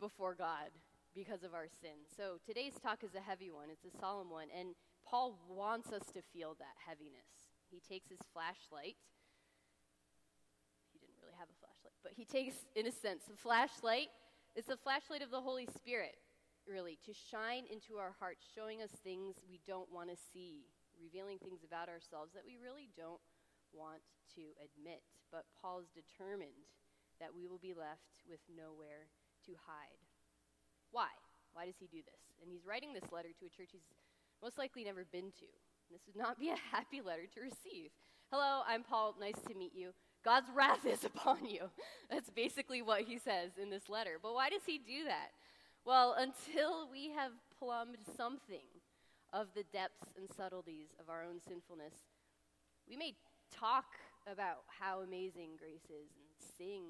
before 0.00 0.34
God 0.34 0.74
because 1.14 1.44
of 1.44 1.54
our 1.54 1.68
sin. 1.80 2.02
So 2.16 2.42
today's 2.44 2.74
talk 2.82 3.04
is 3.04 3.14
a 3.14 3.20
heavy 3.20 3.50
one, 3.50 3.68
it's 3.70 3.84
a 3.84 3.98
solemn 4.00 4.30
one, 4.30 4.48
and 4.50 4.74
Paul 5.06 5.38
wants 5.48 5.92
us 5.92 6.02
to 6.14 6.20
feel 6.32 6.56
that 6.58 6.74
heaviness. 6.82 7.54
He 7.70 7.78
takes 7.78 8.08
his 8.10 8.18
flashlight. 8.32 8.98
He 10.92 10.98
didn't 10.98 11.18
really 11.22 11.38
have 11.38 11.48
a 11.48 11.58
flashlight, 11.62 11.94
but 12.02 12.12
he 12.16 12.24
takes, 12.24 12.66
in 12.74 12.86
a 12.86 12.92
sense, 12.92 13.22
a 13.30 13.36
flashlight. 13.36 14.08
It's 14.56 14.66
the 14.66 14.76
flashlight 14.76 15.22
of 15.22 15.30
the 15.30 15.40
Holy 15.40 15.66
Spirit, 15.66 16.16
really, 16.68 16.98
to 17.04 17.12
shine 17.12 17.64
into 17.70 18.00
our 18.00 18.16
hearts, 18.18 18.44
showing 18.54 18.80
us 18.80 18.92
things 19.04 19.36
we 19.48 19.60
don't 19.66 19.90
want 19.92 20.10
to 20.10 20.16
see, 20.16 20.66
revealing 20.96 21.38
things 21.38 21.62
about 21.64 21.88
ourselves 21.88 22.32
that 22.32 22.46
we 22.46 22.56
really 22.56 22.88
don't 22.96 23.20
want 23.72 24.02
to 24.34 24.54
admit. 24.60 25.02
But 25.30 25.44
Paul's 25.60 25.90
determined 25.92 26.68
that 27.20 27.34
we 27.34 27.46
will 27.46 27.60
be 27.60 27.74
left 27.74 28.24
with 28.28 28.40
nowhere 28.50 29.10
to 29.46 29.52
hide. 29.66 30.00
Why? 30.90 31.10
Why 31.52 31.66
does 31.66 31.78
he 31.78 31.86
do 31.86 32.02
this? 32.02 32.22
And 32.42 32.50
he's 32.50 32.66
writing 32.66 32.92
this 32.92 33.10
letter 33.12 33.30
to 33.38 33.46
a 33.46 33.52
church 33.52 33.70
he's 33.72 33.86
most 34.42 34.58
likely 34.58 34.84
never 34.84 35.04
been 35.10 35.30
to. 35.40 35.50
This 35.90 36.02
would 36.06 36.16
not 36.16 36.38
be 36.38 36.50
a 36.50 36.56
happy 36.72 37.00
letter 37.00 37.26
to 37.34 37.40
receive. 37.40 37.90
Hello, 38.30 38.62
I'm 38.66 38.82
Paul. 38.82 39.14
Nice 39.20 39.40
to 39.48 39.54
meet 39.54 39.72
you. 39.74 39.92
God's 40.24 40.48
wrath 40.54 40.86
is 40.86 41.04
upon 41.04 41.46
you. 41.46 41.70
That's 42.10 42.30
basically 42.30 42.82
what 42.82 43.02
he 43.02 43.18
says 43.18 43.52
in 43.60 43.70
this 43.70 43.88
letter. 43.88 44.18
But 44.20 44.34
why 44.34 44.50
does 44.50 44.64
he 44.66 44.78
do 44.78 45.04
that? 45.06 45.30
Well, 45.84 46.16
until 46.16 46.88
we 46.90 47.10
have 47.10 47.32
plumbed 47.58 47.98
something 48.16 48.64
of 49.34 49.48
the 49.54 49.64
depths 49.70 50.16
and 50.16 50.26
subtleties 50.34 50.88
of 50.98 51.10
our 51.10 51.22
own 51.22 51.40
sinfulness, 51.46 51.92
we 52.88 52.96
may 52.96 53.12
talk 53.52 53.84
about 54.26 54.64
how 54.66 55.00
amazing 55.00 55.50
grace 55.58 55.84
is 55.90 56.08
and 56.16 56.48
sing 56.56 56.84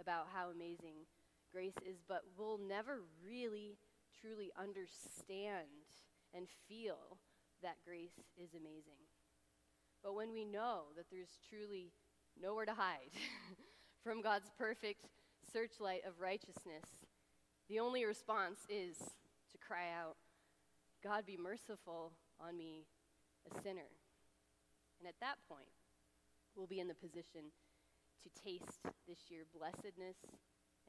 about 0.00 0.28
how 0.32 0.48
amazing 0.48 1.04
grace 1.52 1.76
is, 1.86 1.96
but 2.08 2.22
we'll 2.38 2.56
never 2.56 3.00
really, 3.22 3.76
truly 4.22 4.50
understand 4.58 5.68
and 6.32 6.46
feel 6.66 7.18
that 7.62 7.76
grace 7.84 8.24
is 8.38 8.54
amazing. 8.54 9.04
But 10.02 10.14
when 10.14 10.32
we 10.32 10.46
know 10.46 10.84
that 10.96 11.10
there's 11.12 11.38
truly 11.50 11.92
nowhere 12.40 12.64
to 12.64 12.72
hide 12.72 13.12
from 14.02 14.22
God's 14.22 14.50
perfect 14.56 15.04
searchlight 15.52 16.00
of 16.06 16.20
righteousness, 16.20 16.88
the 17.70 17.78
only 17.78 18.04
response 18.04 18.66
is 18.68 18.98
to 18.98 19.56
cry 19.62 19.94
out, 19.94 20.18
God 21.06 21.24
be 21.24 21.38
merciful 21.38 22.10
on 22.42 22.58
me, 22.58 22.82
a 23.46 23.62
sinner. 23.62 23.86
And 24.98 25.06
at 25.06 25.14
that 25.22 25.38
point, 25.46 25.70
we'll 26.58 26.66
be 26.66 26.82
in 26.82 26.90
the 26.90 26.98
position 26.98 27.54
to 28.26 28.28
taste 28.42 28.82
this 29.06 29.30
year 29.30 29.46
blessedness 29.54 30.18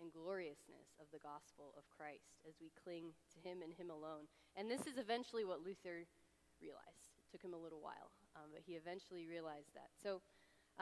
and 0.01 0.09
gloriousness 0.09 0.97
of 0.97 1.05
the 1.13 1.21
gospel 1.21 1.77
of 1.77 1.85
Christ 1.93 2.41
as 2.50 2.57
we 2.57 2.73
cling 2.73 3.13
to 3.29 3.38
Him 3.45 3.61
and 3.61 3.77
Him 3.77 3.93
alone. 3.93 4.25
And 4.57 4.65
this 4.65 4.89
is 4.89 4.97
eventually 4.97 5.45
what 5.45 5.61
Luther 5.61 6.09
realized. 6.57 7.13
It 7.21 7.29
took 7.29 7.45
him 7.45 7.53
a 7.53 7.61
little 7.61 7.79
while, 7.79 8.09
um, 8.33 8.50
but 8.50 8.65
he 8.65 8.73
eventually 8.73 9.29
realized 9.29 9.69
that. 9.77 9.93
So 10.01 10.21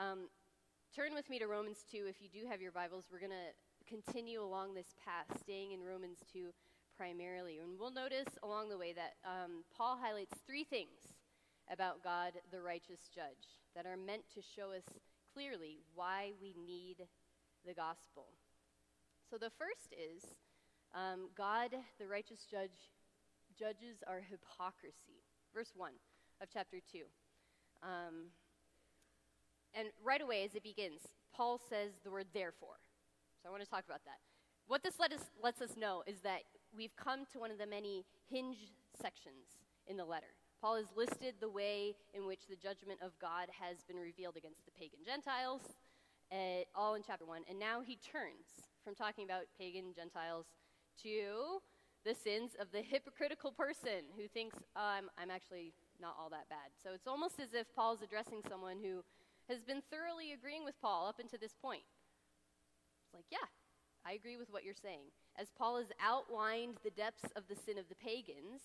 um, 0.00 0.32
turn 0.96 1.12
with 1.12 1.28
me 1.28 1.38
to 1.38 1.46
Romans 1.46 1.84
2. 1.92 2.08
If 2.08 2.24
you 2.24 2.32
do 2.32 2.48
have 2.48 2.64
your 2.64 2.72
Bibles, 2.72 3.04
we're 3.12 3.20
going 3.20 3.36
to 3.36 3.52
continue 3.88 4.42
along 4.42 4.74
this 4.74 4.94
path, 5.04 5.26
staying 5.40 5.72
in 5.72 5.82
Romans 5.82 6.18
2 6.32 6.52
primarily. 6.96 7.58
And 7.58 7.78
we'll 7.78 7.92
notice 7.92 8.28
along 8.42 8.68
the 8.68 8.78
way 8.78 8.92
that 8.92 9.14
um, 9.24 9.64
Paul 9.76 9.98
highlights 10.00 10.34
three 10.46 10.64
things 10.64 11.16
about 11.72 12.04
God, 12.04 12.32
the 12.52 12.60
righteous 12.60 13.08
judge, 13.14 13.58
that 13.74 13.86
are 13.86 13.96
meant 13.96 14.22
to 14.34 14.42
show 14.42 14.72
us 14.72 14.84
clearly 15.32 15.78
why 15.94 16.32
we 16.42 16.54
need 16.66 16.96
the 17.66 17.74
gospel. 17.74 18.26
So 19.30 19.38
the 19.38 19.50
first 19.50 19.94
is 19.94 20.24
um, 20.94 21.30
God, 21.36 21.70
the 21.98 22.08
righteous 22.08 22.44
judge, 22.50 22.90
judges 23.58 24.02
our 24.06 24.20
hypocrisy. 24.20 25.22
Verse 25.54 25.72
1 25.76 25.92
of 26.42 26.48
chapter 26.52 26.78
2. 26.92 26.98
Um, 27.82 28.30
and 29.74 29.88
right 30.04 30.20
away, 30.20 30.44
as 30.44 30.54
it 30.54 30.62
begins, 30.62 31.00
Paul 31.32 31.60
says 31.68 31.92
the 32.04 32.10
word 32.10 32.26
therefore. 32.34 32.80
So 33.42 33.48
I 33.48 33.52
want 33.52 33.64
to 33.64 33.68
talk 33.68 33.84
about 33.84 34.04
that. 34.04 34.20
What 34.66 34.82
this 34.82 35.00
let 35.00 35.12
us, 35.12 35.24
lets 35.42 35.60
us 35.60 35.76
know 35.76 36.02
is 36.06 36.20
that 36.20 36.42
we've 36.76 36.94
come 36.94 37.24
to 37.32 37.38
one 37.38 37.50
of 37.50 37.58
the 37.58 37.66
many 37.66 38.04
hinge 38.28 38.56
sections 39.00 39.58
in 39.86 39.96
the 39.96 40.04
letter. 40.04 40.36
Paul 40.60 40.76
has 40.76 40.86
listed 40.94 41.36
the 41.40 41.48
way 41.48 41.96
in 42.12 42.26
which 42.26 42.46
the 42.48 42.56
judgment 42.56 43.00
of 43.02 43.12
God 43.18 43.48
has 43.48 43.82
been 43.88 43.96
revealed 43.96 44.36
against 44.36 44.64
the 44.66 44.70
pagan 44.70 45.00
Gentiles, 45.04 45.62
uh, 46.30 46.68
all 46.74 46.94
in 46.94 47.02
chapter 47.02 47.24
1. 47.24 47.42
And 47.48 47.58
now 47.58 47.80
he 47.80 47.96
turns 47.96 48.68
from 48.84 48.94
talking 48.94 49.24
about 49.24 49.48
pagan 49.58 49.96
Gentiles 49.96 50.46
to 51.02 51.64
the 52.04 52.14
sins 52.14 52.52
of 52.60 52.68
the 52.72 52.82
hypocritical 52.82 53.52
person 53.52 54.12
who 54.16 54.28
thinks, 54.28 54.56
oh, 54.76 54.84
I'm, 54.84 55.08
I'm 55.16 55.30
actually 55.30 55.72
not 56.00 56.16
all 56.20 56.28
that 56.30 56.48
bad. 56.48 56.76
So 56.82 56.90
it's 56.94 57.06
almost 57.06 57.40
as 57.40 57.54
if 57.54 57.66
Paul's 57.74 58.02
addressing 58.02 58.42
someone 58.48 58.76
who 58.82 59.02
has 59.48 59.64
been 59.64 59.82
thoroughly 59.90 60.32
agreeing 60.32 60.64
with 60.64 60.76
Paul 60.80 61.08
up 61.08 61.18
until 61.18 61.40
this 61.40 61.56
point. 61.60 61.82
It's 63.10 63.18
like, 63.18 63.26
yeah, 63.34 63.50
I 64.06 64.14
agree 64.14 64.38
with 64.38 64.54
what 64.54 64.62
you're 64.62 64.78
saying. 64.78 65.10
As 65.34 65.50
Paul 65.50 65.82
has 65.82 65.90
outlined 65.98 66.78
the 66.86 66.94
depths 66.94 67.26
of 67.34 67.50
the 67.50 67.58
sin 67.58 67.74
of 67.74 67.90
the 67.90 67.98
pagans, 67.98 68.62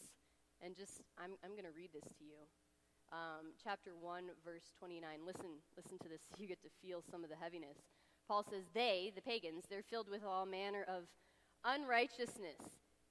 and 0.61 0.77
just, 0.77 1.01
I'm, 1.17 1.33
I'm 1.41 1.57
going 1.57 1.65
to 1.65 1.73
read 1.73 1.89
this 1.89 2.05
to 2.05 2.23
you. 2.23 2.45
Um, 3.09 3.57
chapter 3.57 3.97
1, 3.97 4.29
verse 4.45 4.69
29. 4.77 5.01
Listen, 5.25 5.57
listen 5.73 5.97
to 5.97 6.09
this. 6.09 6.21
You 6.37 6.45
get 6.45 6.61
to 6.61 6.69
feel 6.77 7.01
some 7.09 7.23
of 7.23 7.33
the 7.33 7.41
heaviness. 7.41 7.81
Paul 8.29 8.45
says, 8.45 8.69
They, 8.73 9.11
the 9.15 9.25
pagans, 9.25 9.65
they're 9.65 9.81
filled 9.81 10.09
with 10.09 10.21
all 10.23 10.45
manner 10.45 10.85
of 10.85 11.09
unrighteousness, 11.65 12.61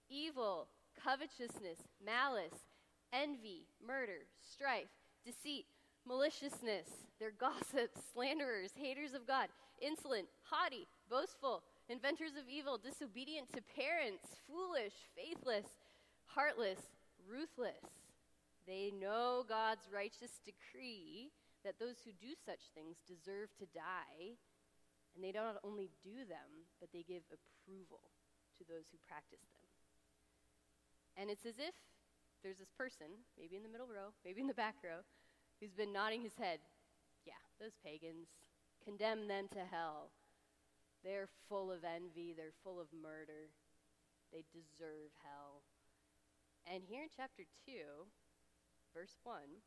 evil, 0.08 0.68
covetousness, 1.02 1.82
malice, 1.98 2.70
envy, 3.12 3.66
murder, 3.82 4.30
strife, 4.38 4.94
deceit, 5.26 5.66
maliciousness. 6.06 6.88
They're 7.18 7.36
gossips, 7.38 8.00
slanderers, 8.12 8.72
haters 8.76 9.14
of 9.14 9.26
God, 9.26 9.48
insolent, 9.80 10.28
haughty, 10.42 10.86
boastful, 11.10 11.62
inventors 11.88 12.32
of 12.38 12.48
evil, 12.48 12.78
disobedient 12.78 13.52
to 13.52 13.62
parents, 13.62 14.40
foolish, 14.48 14.94
faithless, 15.16 15.66
heartless 16.26 16.80
ruthless. 17.28 17.84
They 18.66 18.92
know 18.96 19.44
God's 19.48 19.88
righteous 19.92 20.40
decree 20.44 21.32
that 21.64 21.80
those 21.80 22.00
who 22.04 22.12
do 22.16 22.32
such 22.44 22.72
things 22.76 23.00
deserve 23.04 23.52
to 23.60 23.66
die, 23.72 24.36
and 25.14 25.24
they 25.24 25.32
don't 25.32 25.56
only 25.64 25.88
do 26.04 26.24
them, 26.28 26.68
but 26.80 26.92
they 26.92 27.04
give 27.04 27.24
approval 27.32 28.04
to 28.60 28.64
those 28.64 28.88
who 28.92 29.00
practice 29.08 29.44
them. 29.52 29.64
And 31.16 31.30
it's 31.30 31.46
as 31.46 31.56
if 31.56 31.76
there's 32.42 32.60
this 32.60 32.72
person, 32.76 33.08
maybe 33.40 33.56
in 33.56 33.62
the 33.64 33.72
middle 33.72 33.88
row, 33.88 34.12
maybe 34.24 34.40
in 34.40 34.48
the 34.48 34.56
back 34.56 34.76
row, 34.84 35.00
who's 35.64 35.72
been 35.72 35.96
nodding 35.96 36.20
his 36.20 36.36
head. 36.36 36.60
Yeah, 37.24 37.40
those 37.56 37.72
pagans, 37.80 38.28
condemn 38.84 39.28
them 39.28 39.48
to 39.56 39.64
hell. 39.64 40.12
They're 41.00 41.32
full 41.48 41.72
of 41.72 41.80
envy, 41.88 42.34
they're 42.36 42.60
full 42.62 42.78
of 42.78 42.92
murder. 42.92 43.48
They 44.28 44.44
deserve 44.52 45.16
hell. 45.24 45.64
And 46.68 46.84
here 46.84 47.00
in 47.00 47.08
chapter 47.08 47.44
2, 47.64 47.72
verse 48.92 49.16
1, 49.24 49.64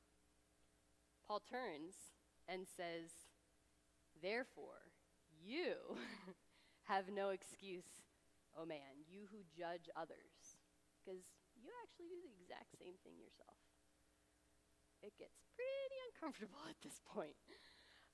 Paul 1.25 1.41
turns 1.41 2.13
and 2.47 2.67
says, 2.69 3.09
Therefore, 4.21 4.93
you 5.41 5.97
have 6.85 7.09
no 7.09 7.29
excuse, 7.29 8.05
oh 8.53 8.65
man, 8.65 9.01
you 9.09 9.25
who 9.33 9.41
judge 9.49 9.89
others, 9.97 10.61
because 11.01 11.25
you 11.57 11.73
actually 11.81 12.13
do 12.13 12.21
the 12.21 12.37
exact 12.37 12.77
same 12.77 13.01
thing 13.01 13.17
yourself. 13.17 13.57
It 15.03 15.13
gets 15.17 15.37
pretty 15.55 15.97
uncomfortable 16.09 16.59
at 16.69 16.77
this 16.83 17.01
point. 17.05 17.37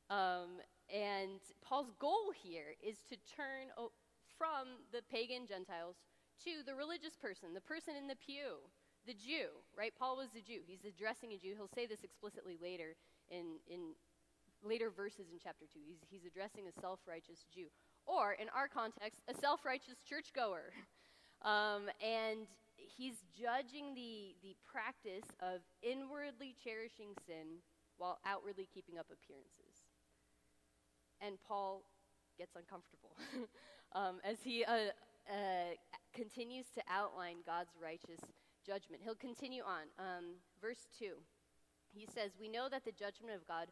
Um, 0.09 0.59
and 0.91 1.39
Paul's 1.63 1.91
goal 1.99 2.31
here 2.35 2.75
is 2.83 2.97
to 3.09 3.15
turn 3.23 3.71
o- 3.77 3.91
from 4.37 4.83
the 4.91 5.01
pagan 5.09 5.47
Gentiles 5.47 5.95
to 6.43 6.63
the 6.65 6.75
religious 6.75 7.15
person, 7.15 7.53
the 7.53 7.61
person 7.63 7.95
in 7.95 8.07
the 8.07 8.19
pew, 8.19 8.67
the 9.05 9.13
Jew, 9.13 9.51
right? 9.77 9.93
Paul 9.97 10.17
was 10.17 10.35
a 10.35 10.41
Jew. 10.43 10.59
He's 10.65 10.83
addressing 10.85 11.31
a 11.33 11.37
Jew. 11.37 11.55
He'll 11.55 11.71
say 11.71 11.85
this 11.85 12.03
explicitly 12.03 12.57
later 12.61 12.95
in, 13.29 13.59
in 13.67 13.95
later 14.63 14.89
verses 14.89 15.27
in 15.31 15.39
chapter 15.41 15.65
2. 15.71 15.79
He's, 15.85 15.99
he's 16.09 16.25
addressing 16.25 16.67
a 16.67 16.81
self 16.81 16.99
righteous 17.07 17.45
Jew. 17.53 17.67
Or, 18.05 18.33
in 18.33 18.47
our 18.55 18.67
context, 18.67 19.21
a 19.27 19.33
self 19.33 19.65
righteous 19.65 19.99
churchgoer. 20.07 20.73
Um, 21.43 21.91
and 21.99 22.47
he's 22.85 23.23
judging 23.37 23.95
the, 23.95 24.35
the 24.41 24.55
practice 24.65 25.25
of 25.39 25.61
inwardly 25.81 26.55
cherishing 26.63 27.13
sin 27.27 27.61
while 27.97 28.19
outwardly 28.25 28.67
keeping 28.73 28.97
up 28.97 29.07
appearances. 29.11 29.89
And 31.21 31.37
Paul 31.47 31.83
gets 32.37 32.55
uncomfortable 32.55 33.15
um, 33.95 34.19
as 34.23 34.37
he 34.43 34.65
uh, 34.65 34.91
uh, 35.29 35.73
continues 36.13 36.65
to 36.75 36.81
outline 36.89 37.37
God's 37.45 37.71
righteous 37.81 38.19
judgment. 38.65 39.01
He'll 39.03 39.15
continue 39.15 39.63
on. 39.63 39.87
Um, 39.99 40.25
verse 40.61 40.87
2. 40.99 41.13
He 41.93 42.07
says, 42.13 42.31
We 42.39 42.49
know 42.49 42.67
that 42.69 42.85
the 42.85 42.91
judgment 42.91 43.35
of 43.35 43.47
God 43.47 43.67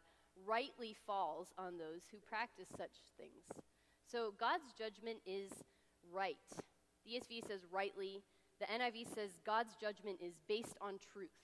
rightly 0.46 0.94
falls 1.06 1.48
on 1.58 1.78
those 1.78 2.02
who 2.10 2.18
practice 2.18 2.68
such 2.76 3.02
things. 3.16 3.44
So 4.10 4.32
God's 4.38 4.72
judgment 4.76 5.18
is 5.26 5.50
right. 6.12 6.36
The 7.04 7.12
ESV 7.12 7.48
says 7.48 7.60
rightly. 7.70 8.22
The 8.62 8.70
NIV 8.70 9.10
says 9.10 9.42
God's 9.42 9.74
judgment 9.74 10.22
is 10.22 10.38
based 10.46 10.78
on 10.78 11.02
truth. 11.02 11.34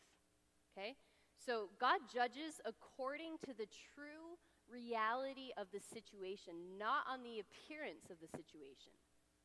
Okay? 0.71 0.95
So 1.35 1.67
God 1.83 2.07
judges 2.07 2.63
according 2.63 3.43
to 3.43 3.51
the 3.51 3.67
true 3.67 4.39
reality 4.71 5.51
of 5.59 5.67
the 5.75 5.83
situation, 5.83 6.79
not 6.79 7.03
on 7.11 7.27
the 7.27 7.43
appearance 7.43 8.07
of 8.07 8.23
the 8.23 8.31
situation. 8.31 8.95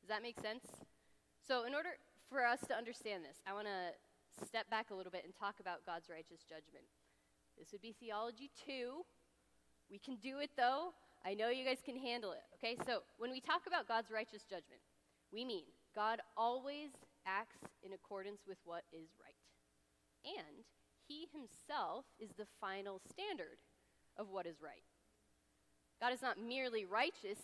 Does 0.05 0.13
that 0.13 0.21
make 0.21 0.37
sense? 0.37 0.85
So, 1.41 1.65
in 1.65 1.73
order 1.73 1.97
for 2.29 2.45
us 2.45 2.59
to 2.69 2.75
understand 2.75 3.25
this, 3.25 3.41
I 3.47 3.57
want 3.57 3.65
to 3.65 4.45
step 4.45 4.69
back 4.69 4.91
a 4.91 4.95
little 4.95 5.11
bit 5.11 5.25
and 5.25 5.33
talk 5.33 5.57
about 5.59 5.81
God's 5.85 6.13
righteous 6.13 6.45
judgment. 6.45 6.85
This 7.57 7.71
would 7.71 7.81
be 7.81 7.95
theology 7.97 8.51
two. 8.53 9.01
We 9.89 9.97
can 9.97 10.21
do 10.21 10.39
it 10.45 10.51
though. 10.55 10.93
I 11.25 11.33
know 11.33 11.49
you 11.49 11.65
guys 11.65 11.81
can 11.83 11.97
handle 11.97 12.33
it. 12.33 12.43
Okay, 12.59 12.77
so 12.85 13.01
when 13.17 13.31
we 13.31 13.39
talk 13.39 13.65
about 13.65 13.87
God's 13.87 14.11
righteous 14.11 14.43
judgment, 14.43 14.83
we 15.31 15.45
mean 15.45 15.65
God 15.95 16.19
always 16.37 16.91
acts 17.25 17.59
in 17.83 17.93
accordance 17.93 18.41
with 18.47 18.57
what 18.63 18.83
is 18.91 19.09
right. 19.19 19.35
And 20.25 20.63
he 21.07 21.27
himself 21.31 22.05
is 22.19 22.31
the 22.37 22.47
final 22.61 22.99
standard 22.99 23.59
of 24.17 24.29
what 24.29 24.45
is 24.45 24.61
right. 24.61 24.83
God 25.99 26.13
is 26.13 26.21
not 26.21 26.37
merely 26.39 26.85
righteous, 26.85 27.39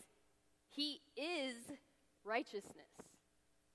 he 0.67 1.01
is 1.15 1.71
righteousness. 2.24 2.93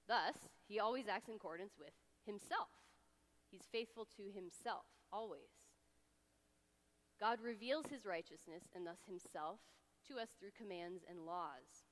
Thus, 0.06 0.36
he 0.68 0.78
always 0.78 1.08
acts 1.08 1.28
in 1.28 1.36
accordance 1.36 1.74
with 1.78 1.92
himself. 2.26 2.68
He's 3.50 3.68
faithful 3.70 4.06
to 4.16 4.24
himself, 4.34 4.84
always. 5.12 5.64
God 7.20 7.38
reveals 7.42 7.86
his 7.86 8.04
righteousness 8.04 8.64
and 8.74 8.86
thus 8.86 8.98
himself 9.06 9.60
to 10.08 10.20
us 10.20 10.28
through 10.38 10.50
commands 10.56 11.04
and 11.08 11.24
laws. 11.24 11.88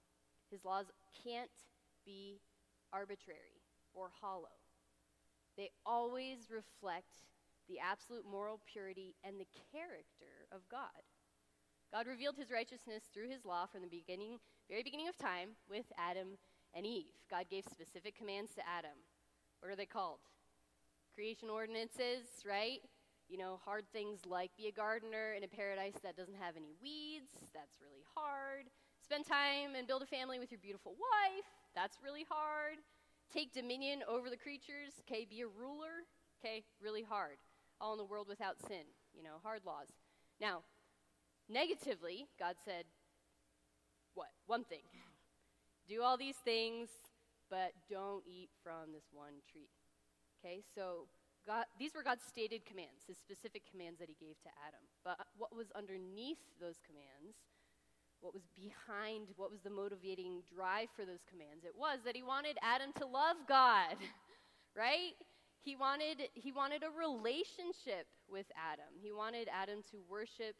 His 0.51 0.65
laws 0.65 0.87
can't 1.25 1.51
be 2.05 2.41
arbitrary 2.93 3.62
or 3.95 4.11
hollow, 4.21 4.57
they 5.57 5.71
always 5.85 6.51
reflect 6.51 7.27
the 7.69 7.79
absolute 7.79 8.25
moral 8.29 8.61
purity 8.71 9.15
and 9.25 9.39
the 9.39 9.47
character 9.71 10.49
of 10.51 10.61
God. 10.71 11.05
God 11.93 12.07
revealed 12.07 12.37
his 12.37 12.51
righteousness 12.51 13.05
through 13.13 13.29
his 13.29 13.45
law 13.45 13.67
from 13.67 13.83
the 13.83 13.89
beginning, 13.89 14.41
very 14.69 14.83
beginning 14.83 15.09
of 15.09 15.17
time 15.19 15.51
with 15.69 15.85
Adam 15.99 16.41
and 16.75 16.87
Eve. 16.87 17.13
God 17.31 17.47
gave 17.51 17.65
specific 17.65 18.17
commands 18.17 18.55
to 18.55 18.63
Adam. 18.67 18.97
What 19.61 19.71
are 19.71 19.77
they 19.77 19.87
called? 19.87 20.25
Creation 21.15 21.51
ordinances, 21.51 22.25
right? 22.49 22.81
You 23.29 23.37
know, 23.37 23.61
hard 23.65 23.85
things 23.93 24.25
like 24.25 24.51
be 24.57 24.69
a 24.69 24.73
gardener 24.73 25.35
in 25.37 25.45
a 25.45 25.49
paradise 25.49 26.01
that 26.03 26.17
doesn't 26.17 26.41
have 26.41 26.57
any 26.57 26.73
weeds. 26.83 27.33
That's 27.53 27.77
really 27.81 28.05
hard. 28.17 28.73
Spend 29.05 29.27
time 29.27 29.77
and 29.77 29.87
build 29.87 30.03
a 30.03 30.07
family 30.07 30.39
with 30.39 30.51
your 30.51 30.61
beautiful 30.61 30.93
wife. 30.93 31.49
That's 31.75 31.99
really 32.03 32.25
hard. 32.29 32.81
Take 33.33 33.53
dominion 33.53 34.03
over 34.09 34.29
the 34.29 34.37
creatures. 34.37 35.01
Okay, 35.01 35.27
be 35.29 35.41
a 35.41 35.47
ruler. 35.47 36.05
Okay, 36.45 36.65
really 36.83 37.03
hard. 37.03 37.39
All 37.81 37.93
in 37.93 37.99
the 37.99 38.05
world 38.05 38.29
without 38.29 38.61
sin. 38.69 38.85
You 39.15 39.23
know, 39.23 39.41
hard 39.43 39.63
laws. 39.65 39.89
Now, 40.41 40.63
negatively, 41.49 42.27
God 42.39 42.57
said, 42.65 42.85
what? 44.15 44.29
One 44.47 44.65
thing. 44.65 44.83
Do 45.89 46.03
all 46.03 46.17
these 46.17 46.37
things, 46.45 46.89
but 47.51 47.73
don't 47.91 48.23
eat 48.27 48.51
from 48.63 48.93
this 48.93 49.09
one 49.13 49.43
tree. 49.51 49.69
Okay, 50.39 50.63
so 50.75 51.09
God, 51.47 51.67
these 51.79 51.93
were 51.95 52.03
God's 52.03 52.23
stated 52.23 52.65
commands, 52.65 53.03
his 53.07 53.19
specific 53.19 53.63
commands 53.69 53.99
that 53.99 54.09
he 54.09 54.17
gave 54.19 54.39
to 54.43 54.51
Adam. 54.67 54.81
But 55.05 55.19
what 55.37 55.55
was 55.55 55.73
underneath 55.75 56.39
those 56.61 56.79
commands, 56.87 57.35
what 58.23 58.33
was 58.33 58.47
behind, 58.55 59.27
what 59.37 59.51
was 59.51 59.61
the 59.61 59.71
motivating 59.71 60.43
drive 60.47 60.89
for 60.95 61.05
those 61.05 61.27
commands? 61.29 61.65
It 61.67 61.75
was 61.77 61.99
that 62.07 62.15
he 62.15 62.23
wanted 62.23 62.57
Adam 62.63 62.95
to 63.03 63.07
love 63.07 63.37
God, 63.49 63.99
right? 64.77 65.19
He 65.61 65.75
wanted, 65.75 66.31
he 66.35 66.53
wanted 66.53 66.83
a 66.87 66.91
relationship 66.95 68.07
with 68.31 68.47
Adam. 68.55 68.95
He 69.03 69.11
wanted 69.11 69.51
Adam 69.51 69.83
to 69.91 69.99
worship, 70.09 70.55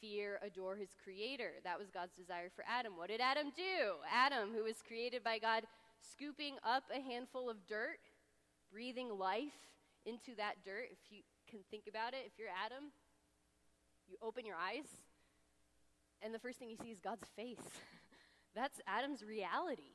fear, 0.00 0.38
adore 0.42 0.76
his 0.76 0.90
creator. 1.02 1.62
That 1.62 1.78
was 1.78 1.90
God's 1.90 2.14
desire 2.14 2.50
for 2.54 2.64
Adam. 2.66 2.98
What 2.98 3.08
did 3.08 3.20
Adam 3.20 3.54
do? 3.54 4.02
Adam, 4.10 4.50
who 4.54 4.64
was 4.64 4.82
created 4.86 5.22
by 5.22 5.38
God, 5.38 5.62
scooping 6.02 6.58
up 6.66 6.84
a 6.90 7.00
handful 7.00 7.48
of 7.48 7.56
dirt, 7.66 8.02
breathing 8.70 9.08
life 9.18 9.54
into 10.04 10.34
that 10.36 10.54
dirt, 10.64 10.90
if 10.90 10.98
you 11.10 11.22
can 11.48 11.60
think 11.70 11.86
about 11.88 12.12
it, 12.12 12.26
if 12.26 12.32
you're 12.38 12.50
Adam, 12.50 12.90
you 14.06 14.18
open 14.20 14.44
your 14.44 14.56
eyes, 14.56 15.03
and 16.24 16.32
the 16.32 16.40
first 16.40 16.58
thing 16.58 16.72
you 16.72 16.80
see 16.80 16.88
is 16.88 16.98
God's 16.98 17.28
face. 17.36 17.60
That's 18.56 18.80
Adam's 18.88 19.20
reality. 19.20 19.92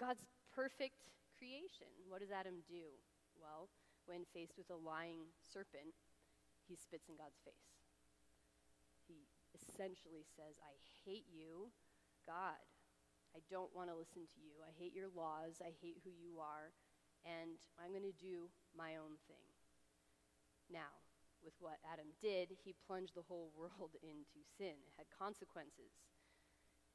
God's 0.00 0.26
perfect 0.50 1.06
creation. 1.38 1.88
What 2.10 2.20
does 2.20 2.34
Adam 2.34 2.66
do? 2.66 2.90
Well, 3.38 3.70
when 4.10 4.26
faced 4.34 4.58
with 4.58 4.66
a 4.74 4.76
lying 4.76 5.30
serpent, 5.38 5.94
he 6.66 6.74
spits 6.74 7.06
in 7.06 7.14
God's 7.14 7.38
face. 7.46 7.70
He 9.06 9.30
essentially 9.54 10.26
says, 10.34 10.58
I 10.58 10.74
hate 11.06 11.30
you, 11.30 11.70
God. 12.26 12.58
I 13.32 13.40
don't 13.46 13.70
want 13.70 13.88
to 13.88 13.96
listen 13.96 14.26
to 14.26 14.40
you. 14.42 14.58
I 14.66 14.74
hate 14.74 14.92
your 14.92 15.08
laws. 15.14 15.62
I 15.62 15.70
hate 15.78 16.02
who 16.02 16.10
you 16.10 16.42
are 16.42 16.74
and 17.24 17.58
I'm 17.78 17.94
going 17.94 18.06
to 18.06 18.18
do 18.18 18.50
my 18.74 18.98
own 18.98 19.14
thing. 19.30 19.46
Now, 20.70 21.01
with 21.44 21.54
what 21.60 21.78
Adam 21.92 22.06
did, 22.20 22.48
he 22.64 22.74
plunged 22.86 23.14
the 23.14 23.26
whole 23.28 23.50
world 23.58 23.92
into 24.02 24.40
sin. 24.58 24.74
It 24.86 24.94
had 24.96 25.06
consequences. 25.16 25.92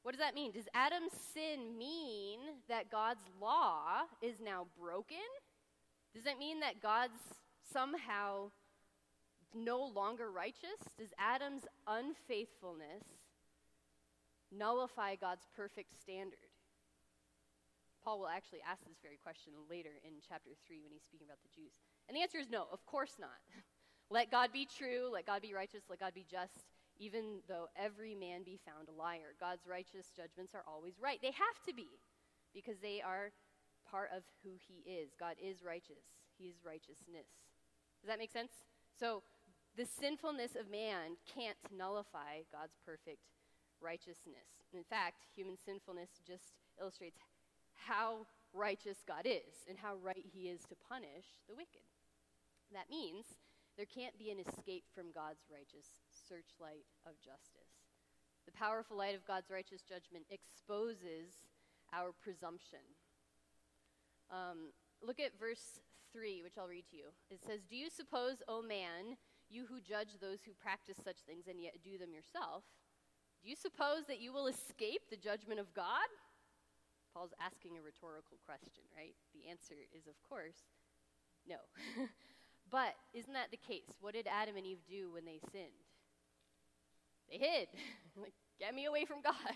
What 0.02 0.12
does 0.12 0.20
that 0.20 0.34
mean? 0.34 0.52
Does 0.52 0.68
Adam's 0.74 1.12
sin 1.34 1.76
mean 1.76 2.40
that 2.68 2.90
God's 2.90 3.24
law 3.40 4.06
is 4.22 4.36
now 4.42 4.66
broken? 4.80 5.28
Does 6.14 6.24
it 6.24 6.38
mean 6.38 6.60
that 6.60 6.80
God's 6.80 7.20
somehow 7.72 8.50
no 9.54 9.84
longer 9.84 10.30
righteous? 10.30 10.78
Does 10.98 11.08
Adam's 11.18 11.66
unfaithfulness 11.86 13.04
nullify 14.50 15.16
God's 15.16 15.46
perfect 15.54 16.00
standard? 16.00 16.48
Paul 18.04 18.20
will 18.20 18.28
actually 18.28 18.60
ask 18.64 18.80
this 18.86 18.96
very 19.02 19.18
question 19.20 19.52
later 19.68 20.00
in 20.06 20.12
chapter 20.26 20.50
3 20.66 20.80
when 20.80 20.92
he's 20.92 21.02
speaking 21.02 21.26
about 21.26 21.42
the 21.42 21.52
Jews. 21.52 21.76
And 22.08 22.16
the 22.16 22.22
answer 22.22 22.38
is 22.38 22.48
no, 22.48 22.64
of 22.72 22.86
course 22.86 23.20
not. 23.20 23.36
let 24.10 24.30
God 24.30 24.52
be 24.52 24.66
true, 24.66 25.10
let 25.12 25.26
God 25.26 25.42
be 25.42 25.54
righteous, 25.54 25.82
let 25.88 26.00
God 26.00 26.14
be 26.14 26.24
just, 26.30 26.64
even 26.98 27.40
though 27.48 27.68
every 27.76 28.14
man 28.14 28.42
be 28.42 28.58
found 28.64 28.88
a 28.88 28.92
liar. 28.92 29.36
God's 29.38 29.66
righteous 29.66 30.10
judgments 30.16 30.54
are 30.54 30.64
always 30.66 30.94
right. 31.00 31.18
They 31.20 31.32
have 31.32 31.60
to 31.66 31.74
be, 31.74 31.88
because 32.54 32.78
they 32.80 33.02
are 33.04 33.30
part 33.90 34.10
of 34.14 34.22
who 34.42 34.50
he 34.56 34.88
is. 34.88 35.10
God 35.18 35.36
is 35.42 35.62
righteous, 35.62 36.04
he 36.38 36.44
is 36.44 36.56
righteousness. 36.64 37.28
Does 38.00 38.08
that 38.08 38.18
make 38.18 38.32
sense? 38.32 38.52
So, 38.98 39.22
the 39.76 39.86
sinfulness 39.86 40.56
of 40.58 40.70
man 40.70 41.14
can't 41.22 41.58
nullify 41.70 42.42
God's 42.50 42.74
perfect 42.84 43.30
righteousness. 43.80 44.66
In 44.74 44.82
fact, 44.82 45.26
human 45.36 45.56
sinfulness 45.56 46.10
just 46.26 46.58
illustrates 46.80 47.18
how 47.74 48.26
righteous 48.52 48.98
God 49.06 49.22
is 49.24 49.68
and 49.68 49.78
how 49.78 49.94
right 50.02 50.24
he 50.34 50.48
is 50.48 50.60
to 50.68 50.74
punish 50.88 51.38
the 51.48 51.54
wicked. 51.54 51.86
That 52.72 52.90
means 52.90 53.24
there 53.78 53.86
can't 53.86 54.18
be 54.18 54.34
an 54.34 54.42
escape 54.42 54.82
from 54.90 55.14
God's 55.14 55.46
righteous 55.46 56.02
searchlight 56.10 56.82
of 57.06 57.14
justice. 57.22 57.86
The 58.42 58.58
powerful 58.58 58.98
light 58.98 59.14
of 59.14 59.22
God's 59.22 59.54
righteous 59.54 59.86
judgment 59.86 60.26
exposes 60.34 61.46
our 61.94 62.10
presumption. 62.10 62.82
Um, 64.34 64.74
look 64.98 65.22
at 65.22 65.38
verse 65.38 65.78
3, 66.10 66.42
which 66.42 66.58
I'll 66.58 66.66
read 66.66 66.90
to 66.90 66.98
you. 66.98 67.14
It 67.30 67.38
says, 67.46 67.62
Do 67.70 67.78
you 67.78 67.86
suppose, 67.86 68.42
O 68.50 68.66
man, 68.66 69.14
you 69.46 69.62
who 69.70 69.78
judge 69.78 70.18
those 70.18 70.42
who 70.42 70.58
practice 70.58 70.98
such 70.98 71.22
things 71.22 71.46
and 71.46 71.62
yet 71.62 71.78
do 71.86 72.02
them 72.02 72.10
yourself, 72.10 72.66
do 73.38 73.46
you 73.46 73.54
suppose 73.54 74.10
that 74.10 74.18
you 74.18 74.34
will 74.34 74.50
escape 74.50 75.06
the 75.06 75.16
judgment 75.16 75.62
of 75.62 75.70
God? 75.70 76.10
Paul's 77.14 77.36
asking 77.38 77.78
a 77.78 77.82
rhetorical 77.86 78.42
question, 78.42 78.82
right? 78.90 79.14
The 79.30 79.46
answer 79.46 79.78
is, 79.94 80.10
of 80.10 80.18
course, 80.26 80.66
no. 81.46 81.62
but 82.70 82.94
isn't 83.14 83.32
that 83.32 83.50
the 83.50 83.58
case? 83.60 83.88
What 84.00 84.14
did 84.14 84.26
Adam 84.26 84.56
and 84.56 84.66
Eve 84.66 84.82
do 84.88 85.12
when 85.12 85.24
they 85.24 85.40
sinned? 85.52 85.84
They 87.30 87.38
hid. 87.38 87.68
like, 88.16 88.34
get 88.58 88.74
me 88.74 88.86
away 88.86 89.04
from 89.04 89.22
God. 89.22 89.34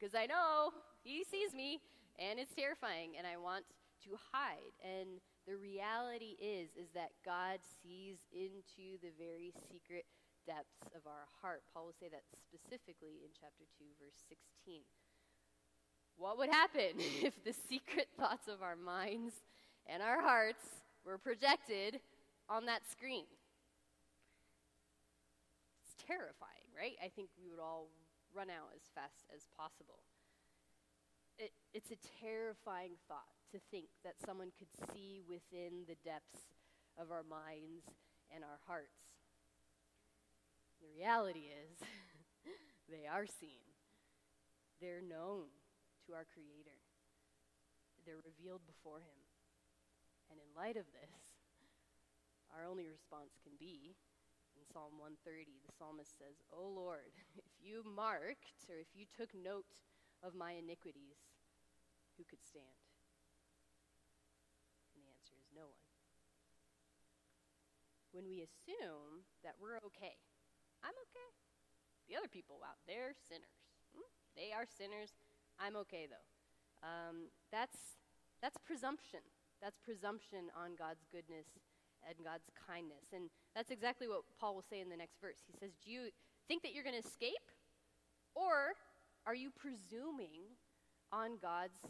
Because 0.00 0.16
I 0.16 0.24
know 0.24 0.72
He 1.04 1.28
sees 1.28 1.52
me, 1.52 1.76
and 2.16 2.40
it's 2.40 2.56
terrifying, 2.56 3.20
and 3.20 3.28
I 3.28 3.36
want 3.36 3.68
to 4.08 4.16
hide. 4.32 4.72
And 4.80 5.20
the 5.44 5.60
reality 5.60 6.40
is, 6.40 6.72
is 6.72 6.88
that 6.96 7.12
God 7.20 7.60
sees 7.84 8.16
into 8.32 8.96
the 9.04 9.12
very 9.20 9.52
secret 9.68 10.08
depths 10.48 10.88
of 10.96 11.04
our 11.04 11.28
heart. 11.44 11.68
Paul 11.68 11.92
will 11.92 12.00
say 12.00 12.08
that 12.08 12.24
specifically 12.48 13.20
in 13.20 13.28
chapter 13.36 13.68
2, 13.76 13.84
verse 14.00 14.16
16 14.24 14.88
what 16.20 16.36
would 16.36 16.50
happen 16.50 17.00
if 17.22 17.42
the 17.44 17.54
secret 17.68 18.08
thoughts 18.18 18.46
of 18.46 18.62
our 18.62 18.76
minds 18.76 19.34
and 19.86 20.02
our 20.02 20.20
hearts 20.20 20.62
were 21.04 21.16
projected 21.16 21.98
on 22.50 22.66
that 22.66 22.82
screen? 22.90 23.30
It's 25.86 25.94
terrifying, 26.02 26.66
right? 26.74 26.98
I 26.98 27.08
think 27.08 27.30
we 27.38 27.48
would 27.48 27.62
all 27.62 27.88
run 28.34 28.50
out 28.50 28.74
as 28.74 28.82
fast 28.94 29.22
as 29.30 29.46
possible. 29.54 30.02
It, 31.38 31.54
it's 31.72 31.94
a 31.94 32.00
terrifying 32.20 32.98
thought 33.06 33.38
to 33.54 33.62
think 33.70 33.86
that 34.04 34.18
someone 34.26 34.50
could 34.58 34.70
see 34.92 35.22
within 35.22 35.86
the 35.86 35.96
depths 36.04 36.50
of 36.98 37.10
our 37.10 37.22
minds 37.22 37.86
and 38.34 38.44
our 38.44 38.58
hearts. 38.66 39.14
The 40.82 40.90
reality 40.90 41.48
is, 41.48 41.78
they 42.90 43.06
are 43.06 43.26
seen. 43.26 43.64
They're 44.80 45.04
known 45.04 45.52
to 46.06 46.14
our 46.14 46.26
Creator. 46.26 46.76
They're 48.04 48.24
revealed 48.24 48.62
before 48.66 49.00
Him. 49.00 49.20
And 50.30 50.40
in 50.40 50.48
light 50.56 50.76
of 50.76 50.88
this, 50.92 51.29
our 52.54 52.66
only 52.66 52.86
response 52.86 53.38
can 53.42 53.54
be 53.58 53.94
in 54.60 54.66
Psalm 54.68 54.98
130, 54.98 55.64
the 55.64 55.72
psalmist 55.72 56.18
says, 56.18 56.42
O 56.52 56.66
Lord, 56.66 57.14
if 57.40 57.48
you 57.62 57.80
marked 57.86 58.68
or 58.68 58.76
if 58.76 58.92
you 58.92 59.06
took 59.08 59.32
note 59.32 59.80
of 60.20 60.34
my 60.34 60.58
iniquities, 60.58 61.16
who 62.18 62.28
could 62.28 62.44
stand? 62.44 62.76
And 64.92 65.00
the 65.00 65.08
answer 65.08 65.32
is 65.40 65.48
no 65.54 65.72
one. 65.72 65.88
When 68.12 68.26
we 68.28 68.42
assume 68.42 69.24
that 69.46 69.56
we're 69.56 69.80
okay, 69.88 70.18
I'm 70.82 70.96
okay. 71.08 71.30
The 72.10 72.18
other 72.18 72.28
people, 72.28 72.58
wow, 72.60 72.74
they're 72.84 73.14
sinners. 73.14 73.70
Hmm? 73.94 74.10
They 74.34 74.50
are 74.50 74.66
sinners. 74.66 75.14
I'm 75.56 75.78
okay 75.88 76.10
though. 76.10 76.26
Um, 76.82 77.30
that's 77.54 77.96
that's 78.42 78.58
presumption. 78.58 79.20
That's 79.62 79.78
presumption 79.78 80.50
on 80.56 80.74
God's 80.74 81.04
goodness 81.12 81.46
and 82.06 82.16
God's 82.24 82.48
kindness. 82.54 83.12
And 83.12 83.30
that's 83.54 83.70
exactly 83.70 84.08
what 84.08 84.22
Paul 84.38 84.54
will 84.54 84.66
say 84.66 84.80
in 84.80 84.88
the 84.88 84.96
next 84.96 85.20
verse. 85.20 85.40
He 85.46 85.54
says, 85.58 85.76
Do 85.84 85.90
you 85.90 86.10
think 86.48 86.62
that 86.62 86.72
you're 86.72 86.84
going 86.84 87.00
to 87.00 87.06
escape? 87.06 87.46
Or 88.34 88.78
are 89.26 89.34
you 89.34 89.50
presuming 89.50 90.56
on 91.12 91.36
God's 91.42 91.82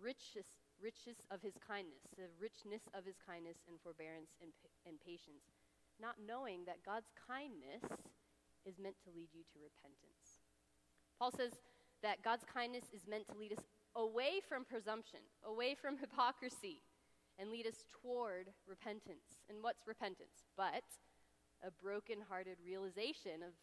richest, 0.00 0.64
richest 0.80 1.28
of 1.30 1.42
his 1.42 1.54
kindness, 1.60 2.02
the 2.16 2.32
richness 2.40 2.88
of 2.96 3.04
his 3.04 3.20
kindness 3.20 3.60
and 3.68 3.76
forbearance 3.82 4.34
and, 4.40 4.50
and 4.88 4.96
patience, 4.98 5.52
not 6.00 6.16
knowing 6.18 6.64
that 6.64 6.82
God's 6.82 7.12
kindness 7.14 7.84
is 8.64 8.80
meant 8.80 8.96
to 9.04 9.12
lead 9.14 9.30
you 9.30 9.44
to 9.52 9.60
repentance? 9.60 10.42
Paul 11.18 11.30
says 11.30 11.60
that 12.02 12.24
God's 12.24 12.44
kindness 12.48 12.90
is 12.90 13.06
meant 13.06 13.28
to 13.28 13.38
lead 13.38 13.52
us 13.52 13.62
away 13.94 14.40
from 14.42 14.64
presumption, 14.64 15.20
away 15.44 15.74
from 15.74 15.98
hypocrisy, 16.02 16.82
and 17.38 17.50
lead 17.50 17.66
us 17.66 17.84
toward 18.02 18.48
repentance. 18.66 19.40
And 19.48 19.62
what's 19.62 19.86
repentance? 19.86 20.44
But 20.56 20.84
a 21.64 21.70
broken-hearted 21.82 22.58
realization 22.64 23.42
of 23.42 23.54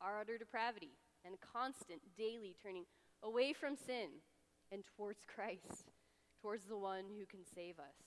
our 0.00 0.20
utter 0.20 0.38
depravity 0.38 0.98
and 1.24 1.36
constant 1.40 2.00
daily 2.16 2.56
turning 2.60 2.84
away 3.22 3.52
from 3.52 3.76
sin 3.76 4.24
and 4.72 4.82
towards 4.96 5.22
Christ, 5.28 5.92
towards 6.40 6.64
the 6.64 6.78
one 6.78 7.04
who 7.18 7.26
can 7.26 7.44
save 7.44 7.78
us. 7.78 8.00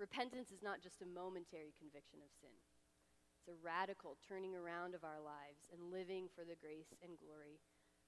Repentance 0.00 0.50
is 0.50 0.62
not 0.62 0.82
just 0.82 1.02
a 1.02 1.06
momentary 1.06 1.70
conviction 1.78 2.18
of 2.24 2.32
sin. 2.42 2.50
It's 3.38 3.52
a 3.52 3.62
radical 3.62 4.16
turning 4.26 4.56
around 4.56 4.96
of 4.96 5.04
our 5.04 5.20
lives 5.22 5.70
and 5.70 5.92
living 5.92 6.26
for 6.34 6.42
the 6.42 6.58
grace 6.58 6.90
and 7.04 7.20
glory 7.20 7.60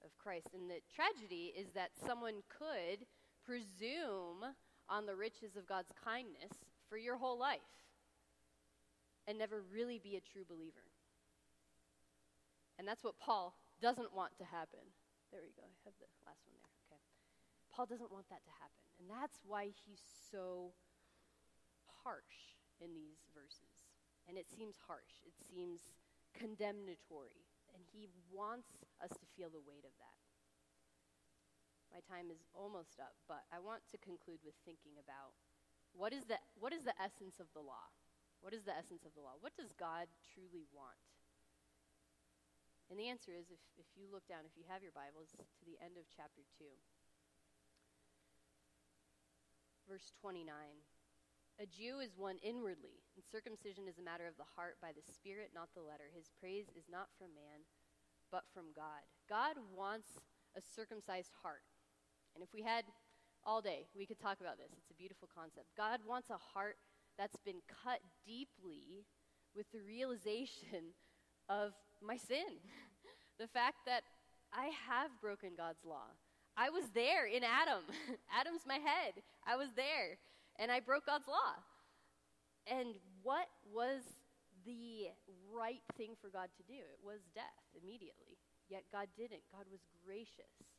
of 0.02 0.16
Christ. 0.18 0.50
And 0.56 0.66
the 0.66 0.82
tragedy 0.90 1.54
is 1.54 1.70
that 1.76 1.94
someone 1.94 2.42
could 2.48 3.06
presume 3.46 4.42
on 4.88 5.06
the 5.06 5.14
riches 5.14 5.56
of 5.56 5.66
God's 5.66 5.92
kindness 6.04 6.52
for 6.88 6.98
your 6.98 7.16
whole 7.16 7.38
life 7.38 7.60
and 9.26 9.38
never 9.38 9.62
really 9.72 9.98
be 9.98 10.16
a 10.16 10.20
true 10.20 10.44
believer. 10.48 10.86
And 12.78 12.86
that's 12.86 13.02
what 13.02 13.18
Paul 13.18 13.54
doesn't 13.80 14.12
want 14.14 14.36
to 14.38 14.44
happen. 14.44 14.82
There 15.32 15.40
we 15.42 15.54
go. 15.56 15.66
I 15.66 15.90
have 15.90 15.98
the 15.98 16.10
last 16.26 16.42
one 16.46 16.54
there. 16.60 16.74
Okay. 16.86 17.02
Paul 17.72 17.86
doesn't 17.86 18.12
want 18.12 18.28
that 18.30 18.44
to 18.44 18.54
happen. 18.60 18.82
And 19.00 19.06
that's 19.10 19.40
why 19.46 19.72
he's 19.72 20.02
so 20.30 20.72
harsh 22.04 22.54
in 22.80 22.94
these 22.94 23.26
verses. 23.34 23.90
And 24.28 24.38
it 24.38 24.46
seems 24.50 24.76
harsh, 24.86 25.22
it 25.26 25.34
seems 25.38 25.90
condemnatory. 26.34 27.46
And 27.74 27.82
he 27.92 28.08
wants 28.32 28.70
us 29.02 29.10
to 29.10 29.26
feel 29.36 29.50
the 29.50 29.62
weight 29.66 29.84
of 29.84 29.94
that. 30.00 30.25
My 31.96 32.04
time 32.04 32.28
is 32.28 32.44
almost 32.52 33.00
up, 33.00 33.16
but 33.24 33.48
I 33.48 33.56
want 33.56 33.80
to 33.88 33.96
conclude 34.04 34.44
with 34.44 34.52
thinking 34.68 35.00
about 35.00 35.32
what 35.96 36.12
is 36.12 36.28
the, 36.28 36.36
what 36.60 36.76
is 36.76 36.84
the 36.84 36.92
essence 37.00 37.40
of 37.40 37.48
the 37.56 37.64
law? 37.64 37.88
What 38.44 38.52
is 38.52 38.68
the 38.68 38.76
essence 38.76 39.08
of 39.08 39.16
the 39.16 39.24
law? 39.24 39.40
What 39.40 39.56
does 39.56 39.72
God 39.80 40.04
truly 40.20 40.68
want? 40.76 41.00
And 42.92 43.00
the 43.00 43.08
answer 43.08 43.32
is 43.32 43.48
if, 43.48 43.64
if 43.80 43.88
you 43.96 44.12
look 44.12 44.28
down, 44.28 44.44
if 44.44 44.52
you 44.60 44.68
have 44.68 44.84
your 44.84 44.92
Bibles, 44.92 45.32
to 45.40 45.64
the 45.64 45.80
end 45.80 45.96
of 45.96 46.04
chapter 46.12 46.44
2, 46.60 46.68
verse 49.88 50.12
29. 50.20 50.44
A 51.56 51.64
Jew 51.64 52.04
is 52.04 52.12
one 52.12 52.36
inwardly, 52.44 53.00
and 53.16 53.24
circumcision 53.24 53.88
is 53.88 53.96
a 53.96 54.04
matter 54.04 54.28
of 54.28 54.36
the 54.36 54.52
heart 54.52 54.76
by 54.84 54.92
the 54.92 55.00
Spirit, 55.00 55.56
not 55.56 55.72
the 55.72 55.80
letter. 55.80 56.12
His 56.12 56.28
praise 56.28 56.68
is 56.76 56.92
not 56.92 57.08
from 57.16 57.32
man, 57.32 57.64
but 58.28 58.44
from 58.52 58.76
God. 58.76 59.00
God 59.32 59.56
wants 59.72 60.20
a 60.52 60.60
circumcised 60.60 61.32
heart. 61.40 61.64
And 62.36 62.44
if 62.44 62.52
we 62.52 62.60
had 62.60 62.84
all 63.46 63.62
day, 63.62 63.88
we 63.96 64.04
could 64.04 64.20
talk 64.20 64.44
about 64.44 64.58
this. 64.58 64.68
It's 64.76 64.90
a 64.90 65.00
beautiful 65.00 65.26
concept. 65.32 65.72
God 65.74 66.00
wants 66.06 66.28
a 66.28 66.36
heart 66.36 66.76
that's 67.16 67.40
been 67.48 67.64
cut 67.64 68.00
deeply 68.26 69.08
with 69.56 69.64
the 69.72 69.80
realization 69.80 70.92
of 71.48 71.72
my 72.04 72.16
sin. 72.16 72.60
the 73.40 73.48
fact 73.48 73.88
that 73.88 74.04
I 74.52 74.68
have 74.84 75.08
broken 75.22 75.56
God's 75.56 75.80
law. 75.82 76.12
I 76.56 76.68
was 76.68 76.84
there 76.92 77.24
in 77.24 77.40
Adam. 77.40 77.88
Adam's 78.38 78.68
my 78.68 78.76
head. 78.76 79.16
I 79.46 79.56
was 79.56 79.72
there. 79.74 80.20
And 80.58 80.70
I 80.70 80.80
broke 80.80 81.06
God's 81.06 81.28
law. 81.28 81.56
And 82.68 83.00
what 83.22 83.48
was 83.72 84.04
the 84.64 85.08
right 85.48 85.84
thing 85.96 86.12
for 86.20 86.28
God 86.28 86.48
to 86.56 86.62
do? 86.68 86.76
It 86.76 87.00
was 87.00 87.20
death 87.34 87.64
immediately. 87.80 88.36
Yet 88.68 88.84
God 88.92 89.08
didn't. 89.16 89.40
God 89.52 89.64
was 89.72 89.80
gracious. 90.04 90.75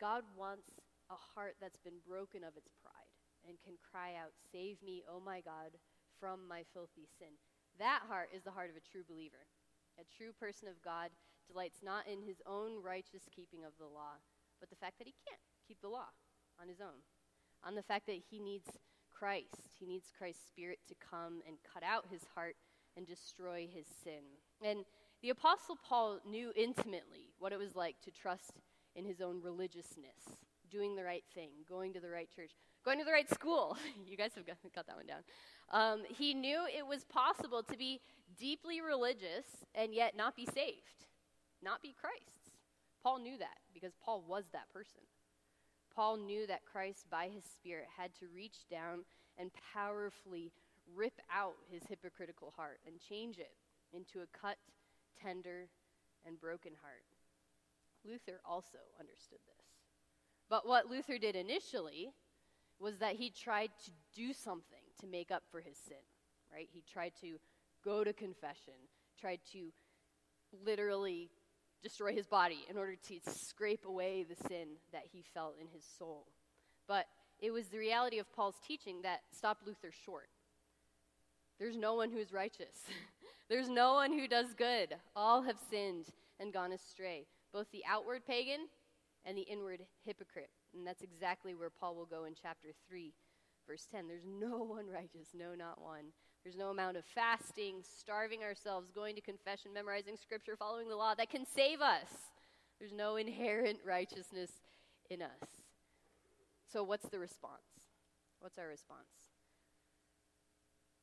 God 0.00 0.24
wants 0.32 0.80
a 1.12 1.18
heart 1.36 1.60
that's 1.60 1.78
been 1.84 2.00
broken 2.08 2.40
of 2.40 2.56
its 2.56 2.72
pride 2.80 3.12
and 3.44 3.60
can 3.60 3.76
cry 3.84 4.16
out, 4.16 4.32
Save 4.48 4.80
me, 4.80 5.04
oh 5.04 5.20
my 5.20 5.44
God, 5.44 5.76
from 6.16 6.48
my 6.48 6.64
filthy 6.72 7.04
sin. 7.20 7.36
That 7.78 8.08
heart 8.08 8.32
is 8.32 8.42
the 8.42 8.50
heart 8.50 8.72
of 8.72 8.80
a 8.80 8.88
true 8.88 9.04
believer. 9.04 9.44
A 10.00 10.08
true 10.08 10.32
person 10.32 10.68
of 10.68 10.80
God 10.80 11.12
delights 11.44 11.84
not 11.84 12.08
in 12.08 12.24
his 12.24 12.40
own 12.48 12.80
righteous 12.80 13.28
keeping 13.28 13.64
of 13.64 13.76
the 13.76 13.88
law, 13.88 14.16
but 14.60 14.70
the 14.70 14.80
fact 14.80 14.96
that 14.98 15.06
he 15.06 15.14
can't 15.28 15.40
keep 15.68 15.80
the 15.80 15.92
law 15.92 16.08
on 16.60 16.68
his 16.68 16.80
own, 16.80 17.04
on 17.64 17.74
the 17.74 17.84
fact 17.84 18.06
that 18.06 18.24
he 18.30 18.38
needs 18.40 18.68
Christ. 19.12 19.76
He 19.78 19.86
needs 19.86 20.12
Christ's 20.16 20.48
Spirit 20.48 20.78
to 20.88 20.94
come 20.96 21.44
and 21.46 21.56
cut 21.60 21.82
out 21.82 22.06
his 22.10 22.24
heart 22.34 22.56
and 22.96 23.06
destroy 23.06 23.68
his 23.70 23.86
sin. 24.02 24.24
And 24.62 24.84
the 25.22 25.30
Apostle 25.30 25.76
Paul 25.76 26.20
knew 26.24 26.52
intimately 26.56 27.34
what 27.38 27.52
it 27.52 27.58
was 27.58 27.76
like 27.76 28.00
to 28.04 28.10
trust 28.10 28.52
in 29.00 29.06
his 29.06 29.22
own 29.22 29.40
religiousness, 29.42 30.44
doing 30.70 30.94
the 30.94 31.02
right 31.02 31.24
thing, 31.34 31.48
going 31.66 31.92
to 31.94 32.00
the 32.00 32.10
right 32.10 32.28
church, 32.36 32.50
going 32.84 32.98
to 32.98 33.04
the 33.04 33.10
right 33.10 33.28
school. 33.32 33.78
you 34.06 34.16
guys 34.16 34.32
have 34.34 34.46
got, 34.46 34.86
that 34.86 34.96
one 34.96 35.06
down. 35.06 35.22
Um, 35.72 36.02
he 36.06 36.34
knew 36.34 36.66
it 36.66 36.86
was 36.86 37.04
possible 37.04 37.62
to 37.62 37.76
be 37.78 38.00
deeply 38.38 38.82
religious 38.82 39.46
and 39.74 39.94
yet 39.94 40.16
not 40.16 40.36
be 40.36 40.44
saved, 40.44 41.06
not 41.62 41.80
be 41.80 41.94
Christ's. 41.98 42.52
Paul 43.02 43.20
knew 43.20 43.38
that 43.38 43.56
because 43.72 43.92
Paul 44.04 44.22
was 44.28 44.44
that 44.52 44.70
person. 44.70 45.00
Paul 45.96 46.18
knew 46.18 46.46
that 46.46 46.66
Christ, 46.70 47.06
by 47.10 47.30
his 47.32 47.44
Spirit, 47.44 47.86
had 47.96 48.14
to 48.20 48.26
reach 48.34 48.68
down 48.70 49.04
and 49.38 49.50
powerfully 49.72 50.52
rip 50.94 51.18
out 51.32 51.54
his 51.70 51.82
hypocritical 51.88 52.52
heart 52.54 52.80
and 52.86 53.00
change 53.00 53.38
it 53.38 53.52
into 53.94 54.20
a 54.20 54.38
cut, 54.38 54.58
tender, 55.20 55.68
and 56.26 56.38
broken 56.38 56.72
heart. 56.82 57.09
Luther 58.04 58.40
also 58.44 58.78
understood 58.98 59.38
this. 59.46 59.66
But 60.48 60.66
what 60.66 60.90
Luther 60.90 61.18
did 61.18 61.36
initially 61.36 62.12
was 62.78 62.98
that 62.98 63.16
he 63.16 63.30
tried 63.30 63.70
to 63.84 63.90
do 64.14 64.32
something 64.32 64.82
to 65.00 65.06
make 65.06 65.30
up 65.30 65.42
for 65.50 65.60
his 65.60 65.76
sin, 65.76 66.02
right? 66.52 66.68
He 66.72 66.82
tried 66.90 67.12
to 67.20 67.38
go 67.84 68.02
to 68.02 68.12
confession, 68.12 68.74
tried 69.20 69.40
to 69.52 69.70
literally 70.64 71.30
destroy 71.82 72.12
his 72.12 72.26
body 72.26 72.64
in 72.68 72.76
order 72.76 72.96
to 72.96 73.20
scrape 73.30 73.84
away 73.86 74.24
the 74.24 74.48
sin 74.48 74.68
that 74.92 75.04
he 75.12 75.22
felt 75.34 75.54
in 75.60 75.66
his 75.68 75.84
soul. 75.98 76.26
But 76.88 77.06
it 77.38 77.52
was 77.52 77.68
the 77.68 77.78
reality 77.78 78.18
of 78.18 78.32
Paul's 78.32 78.60
teaching 78.66 79.02
that 79.02 79.20
stopped 79.32 79.66
Luther 79.66 79.92
short. 80.04 80.28
There's 81.58 81.76
no 81.76 81.94
one 81.94 82.10
who's 82.10 82.32
righteous. 82.32 82.86
There's 83.48 83.68
no 83.68 83.94
one 83.94 84.12
who 84.12 84.26
does 84.26 84.54
good. 84.54 84.96
All 85.14 85.42
have 85.42 85.58
sinned 85.70 86.06
and 86.38 86.52
gone 86.52 86.72
astray 86.72 87.26
both 87.52 87.70
the 87.72 87.84
outward 87.88 88.26
pagan 88.26 88.68
and 89.24 89.36
the 89.36 89.42
inward 89.42 89.80
hypocrite. 90.04 90.50
And 90.74 90.86
that's 90.86 91.02
exactly 91.02 91.54
where 91.54 91.70
Paul 91.70 91.96
will 91.96 92.06
go 92.06 92.24
in 92.24 92.34
chapter 92.40 92.68
3, 92.88 93.12
verse 93.66 93.86
10. 93.90 94.06
There's 94.08 94.24
no 94.40 94.58
one 94.58 94.86
righteous, 94.88 95.28
no, 95.34 95.54
not 95.54 95.80
one. 95.80 96.12
There's 96.42 96.56
no 96.56 96.70
amount 96.70 96.96
of 96.96 97.04
fasting, 97.04 97.82
starving 97.82 98.42
ourselves, 98.42 98.90
going 98.90 99.14
to 99.14 99.20
confession, 99.20 99.74
memorizing 99.74 100.16
scripture, 100.16 100.56
following 100.56 100.88
the 100.88 100.96
law 100.96 101.14
that 101.14 101.28
can 101.28 101.44
save 101.44 101.82
us. 101.82 102.08
There's 102.78 102.92
no 102.92 103.16
inherent 103.16 103.80
righteousness 103.84 104.50
in 105.10 105.20
us. 105.20 105.48
So, 106.72 106.82
what's 106.82 107.08
the 107.10 107.18
response? 107.18 107.60
What's 108.40 108.58
our 108.58 108.68
response? 108.68 109.19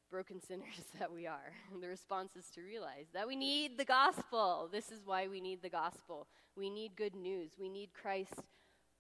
Broken 0.10 0.42
sinners 0.42 0.84
that 1.00 1.12
we 1.12 1.28
are. 1.28 1.54
the 1.82 1.88
response 1.88 2.36
is 2.36 2.50
to 2.52 2.62
realize 2.62 3.08
that 3.14 3.28
we 3.28 3.36
need 3.36 3.78
the 3.78 3.86
gospel. 3.86 4.70
This 4.72 4.92
is 4.92 5.02
why 5.06 5.28
we 5.28 5.42
need 5.42 5.62
the 5.62 5.70
gospel. 5.70 6.28
We 6.56 6.70
need 6.70 6.96
good 6.96 7.16
news. 7.16 7.52
We 7.60 7.70
need 7.70 7.90
Christ 7.94 8.34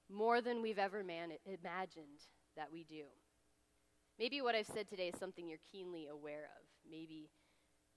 more 0.10 0.41
than 0.41 0.62
we've 0.62 0.80
ever 0.80 1.04
man- 1.04 1.32
imagined 1.46 2.28
that 2.56 2.72
we 2.72 2.84
do. 2.84 3.04
Maybe 4.20 4.41
what 4.41 4.56
I've 4.56 4.67
said 4.67 4.88
today 4.89 5.10
is 5.10 5.20
something 5.20 5.48
you're 5.48 5.60
keenly 5.72 6.08
aware 6.08 6.50
of. 6.60 6.65
Maybe 6.89 7.30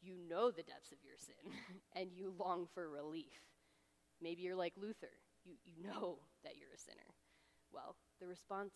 you 0.02 0.14
know 0.28 0.50
the 0.50 0.62
depths 0.62 0.92
of 0.92 0.98
your 1.04 1.16
sin 1.18 1.52
and 1.96 2.10
you 2.12 2.32
long 2.38 2.66
for 2.74 2.88
relief. 2.88 3.40
Maybe 4.20 4.42
you're 4.42 4.56
like 4.56 4.74
Luther. 4.76 5.12
You, 5.44 5.54
you 5.64 5.82
know 5.82 6.18
that 6.44 6.56
you're 6.58 6.74
a 6.74 6.78
sinner. 6.78 7.08
Well, 7.72 7.96
the 8.20 8.26
response 8.26 8.74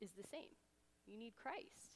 is 0.00 0.10
the 0.10 0.26
same. 0.30 0.52
You 1.06 1.16
need 1.16 1.34
Christ. 1.34 1.95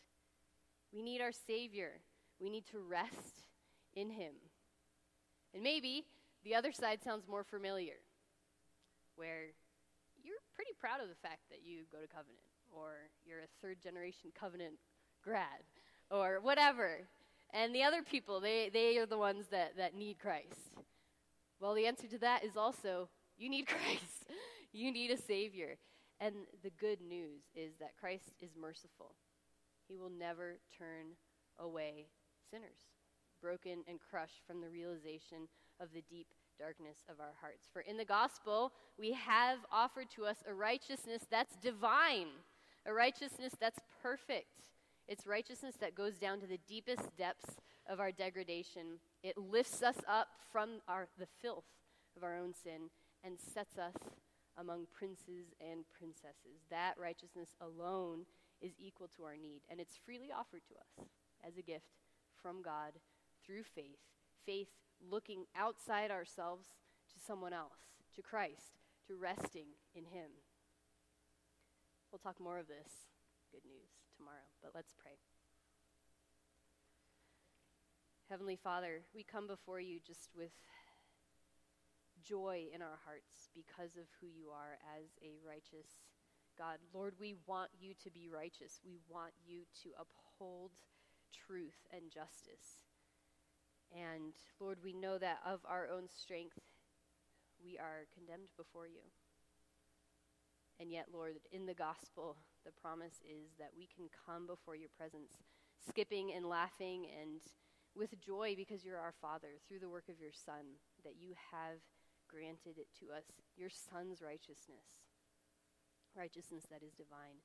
We 0.93 1.03
need 1.03 1.21
our 1.21 1.33
Savior. 1.33 2.01
We 2.41 2.51
need 2.51 2.67
to 2.73 2.79
rest 2.79 3.47
in 3.95 4.11
Him. 4.11 4.33
And 5.55 5.63
maybe 5.63 6.05
the 6.45 6.55
other 6.55 6.73
side 6.73 7.03
sounds 7.03 7.29
more 7.29 7.45
familiar, 7.45 8.01
where 9.17 9.53
you're 10.23 10.37
pretty 10.55 10.73
proud 10.79 11.01
of 11.01 11.09
the 11.09 11.15
fact 11.23 11.41
that 11.51 11.61
you 11.65 11.83
go 11.91 11.99
to 11.99 12.07
Covenant, 12.07 12.39
or 12.71 13.11
you're 13.25 13.41
a 13.41 13.63
third 13.63 13.81
generation 13.83 14.31
Covenant 14.39 14.75
grad, 15.23 15.65
or 16.11 16.41
whatever. 16.41 17.01
And 17.53 17.75
the 17.75 17.83
other 17.83 18.03
people, 18.03 18.41
they, 18.41 18.71
they 18.73 18.99
are 18.99 19.07
the 19.07 19.19
ones 19.19 19.47
that, 19.51 19.77
that 19.77 19.95
need 19.95 20.19
Christ. 20.19 20.85
Well, 21.61 21.75
the 21.75 21.87
answer 21.87 22.07
to 22.07 22.19
that 22.19 22.45
is 22.45 22.57
also 22.57 23.09
you 23.37 23.49
need 23.49 23.67
Christ. 23.67 24.27
you 24.73 24.93
need 24.93 25.11
a 25.11 25.17
Savior. 25.17 25.77
And 26.21 26.35
the 26.63 26.71
good 26.79 27.01
news 27.01 27.41
is 27.55 27.73
that 27.81 27.97
Christ 27.99 28.33
is 28.41 28.51
merciful. 28.61 29.15
He 29.91 29.97
will 29.97 30.11
never 30.17 30.59
turn 30.79 31.17
away 31.59 32.07
sinners, 32.49 32.79
broken 33.43 33.83
and 33.89 33.99
crushed 33.99 34.41
from 34.47 34.61
the 34.61 34.71
realization 34.71 35.49
of 35.81 35.89
the 35.93 36.03
deep 36.09 36.29
darkness 36.61 36.99
of 37.09 37.19
our 37.19 37.35
hearts. 37.41 37.69
For 37.73 37.81
in 37.83 37.97
the 37.97 38.05
gospel, 38.05 38.73
we 38.97 39.13
have 39.15 39.59
offered 39.73 40.09
to 40.15 40.27
us 40.27 40.37
a 40.49 40.55
righteousness 40.55 41.25
that's 41.29 41.57
divine, 41.57 42.29
a 42.87 42.93
righteousness 42.93 43.53
that's 43.59 43.81
perfect. 44.01 44.71
It's 45.09 45.27
righteousness 45.27 45.75
that 45.81 45.97
goes 45.97 46.19
down 46.19 46.39
to 46.39 46.47
the 46.47 46.61
deepest 46.69 47.17
depths 47.17 47.57
of 47.89 47.99
our 47.99 48.13
degradation. 48.13 49.01
It 49.25 49.37
lifts 49.37 49.83
us 49.83 49.97
up 50.09 50.29
from 50.53 50.83
our, 50.87 51.09
the 51.19 51.27
filth 51.43 51.65
of 52.17 52.23
our 52.23 52.37
own 52.37 52.55
sin 52.55 52.91
and 53.25 53.41
sets 53.41 53.77
us 53.77 53.95
among 54.57 54.87
princes 54.97 55.53
and 55.61 55.85
princesses. 55.99 56.63
That 56.71 56.95
righteousness 56.97 57.57
alone 57.61 58.27
is 58.61 58.73
equal 58.79 59.09
to 59.17 59.25
our 59.25 59.37
need, 59.37 59.63
and 59.71 59.81
it's 59.81 59.99
freely 60.05 60.31
offered 60.33 60.63
to 60.69 60.75
us 60.75 61.09
as 61.47 61.57
a 61.57 61.63
gift 61.63 61.97
from 62.43 62.63
God 62.63 62.93
through 63.45 63.63
faith. 63.63 63.99
Faith 64.45 64.69
looking 65.01 65.45
outside 65.57 66.11
ourselves 66.11 66.69
to 67.13 67.21
someone 67.25 67.53
else, 67.53 67.97
to 68.15 68.23
Christ, 68.23 68.79
to 69.07 69.17
resting 69.17 69.77
in 69.95 70.05
Him. 70.05 70.31
We'll 72.11 72.19
talk 72.19 72.41
more 72.41 72.59
of 72.59 72.69
this 72.69 73.09
good 73.51 73.65
news 73.67 73.91
tomorrow, 74.17 74.51
but 74.63 74.73
let's 74.75 74.95
pray. 74.99 75.19
Heavenly 78.29 78.57
Father, 78.63 79.03
we 79.15 79.25
come 79.25 79.47
before 79.47 79.81
you 79.81 79.99
just 80.07 80.31
with 80.37 80.53
joy 82.23 82.67
in 82.73 82.83
our 82.83 82.99
hearts 83.05 83.49
because 83.55 83.97
of 83.97 84.07
who 84.21 84.29
you 84.29 84.51
are 84.51 84.79
as 84.97 85.11
a 85.23 85.35
righteous 85.47 86.05
God. 86.59 86.79
Lord, 86.95 87.15
we 87.19 87.35
want 87.47 87.71
you 87.79 87.95
to 88.05 88.11
be 88.11 88.29
righteous. 88.29 88.81
We 88.85 88.99
want 89.09 89.33
you 89.47 89.63
to 89.83 89.91
uphold 89.99 90.73
truth 91.47 91.87
and 91.93 92.11
justice. 92.11 92.85
And 93.93 94.35
Lord, 94.61 94.79
we 94.83 94.93
know 94.93 95.19
that 95.19 95.41
of 95.45 95.61
our 95.69 95.89
own 95.89 96.09
strength, 96.09 96.59
we 97.63 97.79
are 97.79 98.07
condemned 98.15 98.51
before 98.57 98.87
you. 98.87 99.03
And 100.79 100.91
yet, 100.91 101.07
Lord, 101.13 101.37
in 101.53 101.67
the 101.67 101.75
gospel, 101.75 102.37
the 102.65 102.73
promise 102.73 103.21
is 103.25 103.53
that 103.59 103.73
we 103.77 103.87
can 103.87 104.09
come 104.27 104.47
before 104.47 104.77
your 104.77 104.89
presence, 104.97 105.37
skipping 105.89 106.33
and 106.33 106.47
laughing 106.47 107.07
and 107.21 107.41
with 107.95 108.19
joy 108.21 108.55
because 108.57 108.85
you're 108.85 108.99
our 108.99 109.15
Father 109.21 109.59
through 109.67 109.81
the 109.81 109.89
work 109.89 110.09
of 110.09 110.21
your 110.21 110.33
Son, 110.33 110.79
that 111.05 111.21
you 111.21 111.35
have 111.53 111.83
granted 112.31 112.79
it 112.79 112.89
to 113.01 113.13
us, 113.13 113.25
your 113.57 113.69
Son's 113.69 114.23
righteousness, 114.23 114.87
righteousness 116.17 116.67
that 116.71 116.83
is 116.83 116.93
divine. 116.95 117.43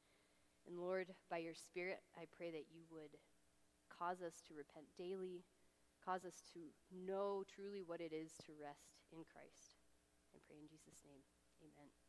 And 0.67 0.80
Lord, 0.80 1.13
by 1.30 1.38
your 1.39 1.54
Spirit, 1.54 2.01
I 2.17 2.25
pray 2.36 2.51
that 2.51 2.71
you 2.73 2.84
would 2.89 3.17
cause 3.89 4.21
us 4.21 4.41
to 4.47 4.58
repent 4.58 4.86
daily, 4.97 5.45
cause 6.04 6.25
us 6.25 6.41
to 6.54 6.73
know 6.91 7.43
truly 7.45 7.82
what 7.86 8.01
it 8.01 8.13
is 8.13 8.34
to 8.45 8.58
rest 8.58 9.06
in 9.13 9.23
Christ. 9.25 9.78
I 10.34 10.39
pray 10.47 10.58
in 10.58 10.67
Jesus' 10.67 11.06
name. 11.06 11.23
Amen. 11.62 12.04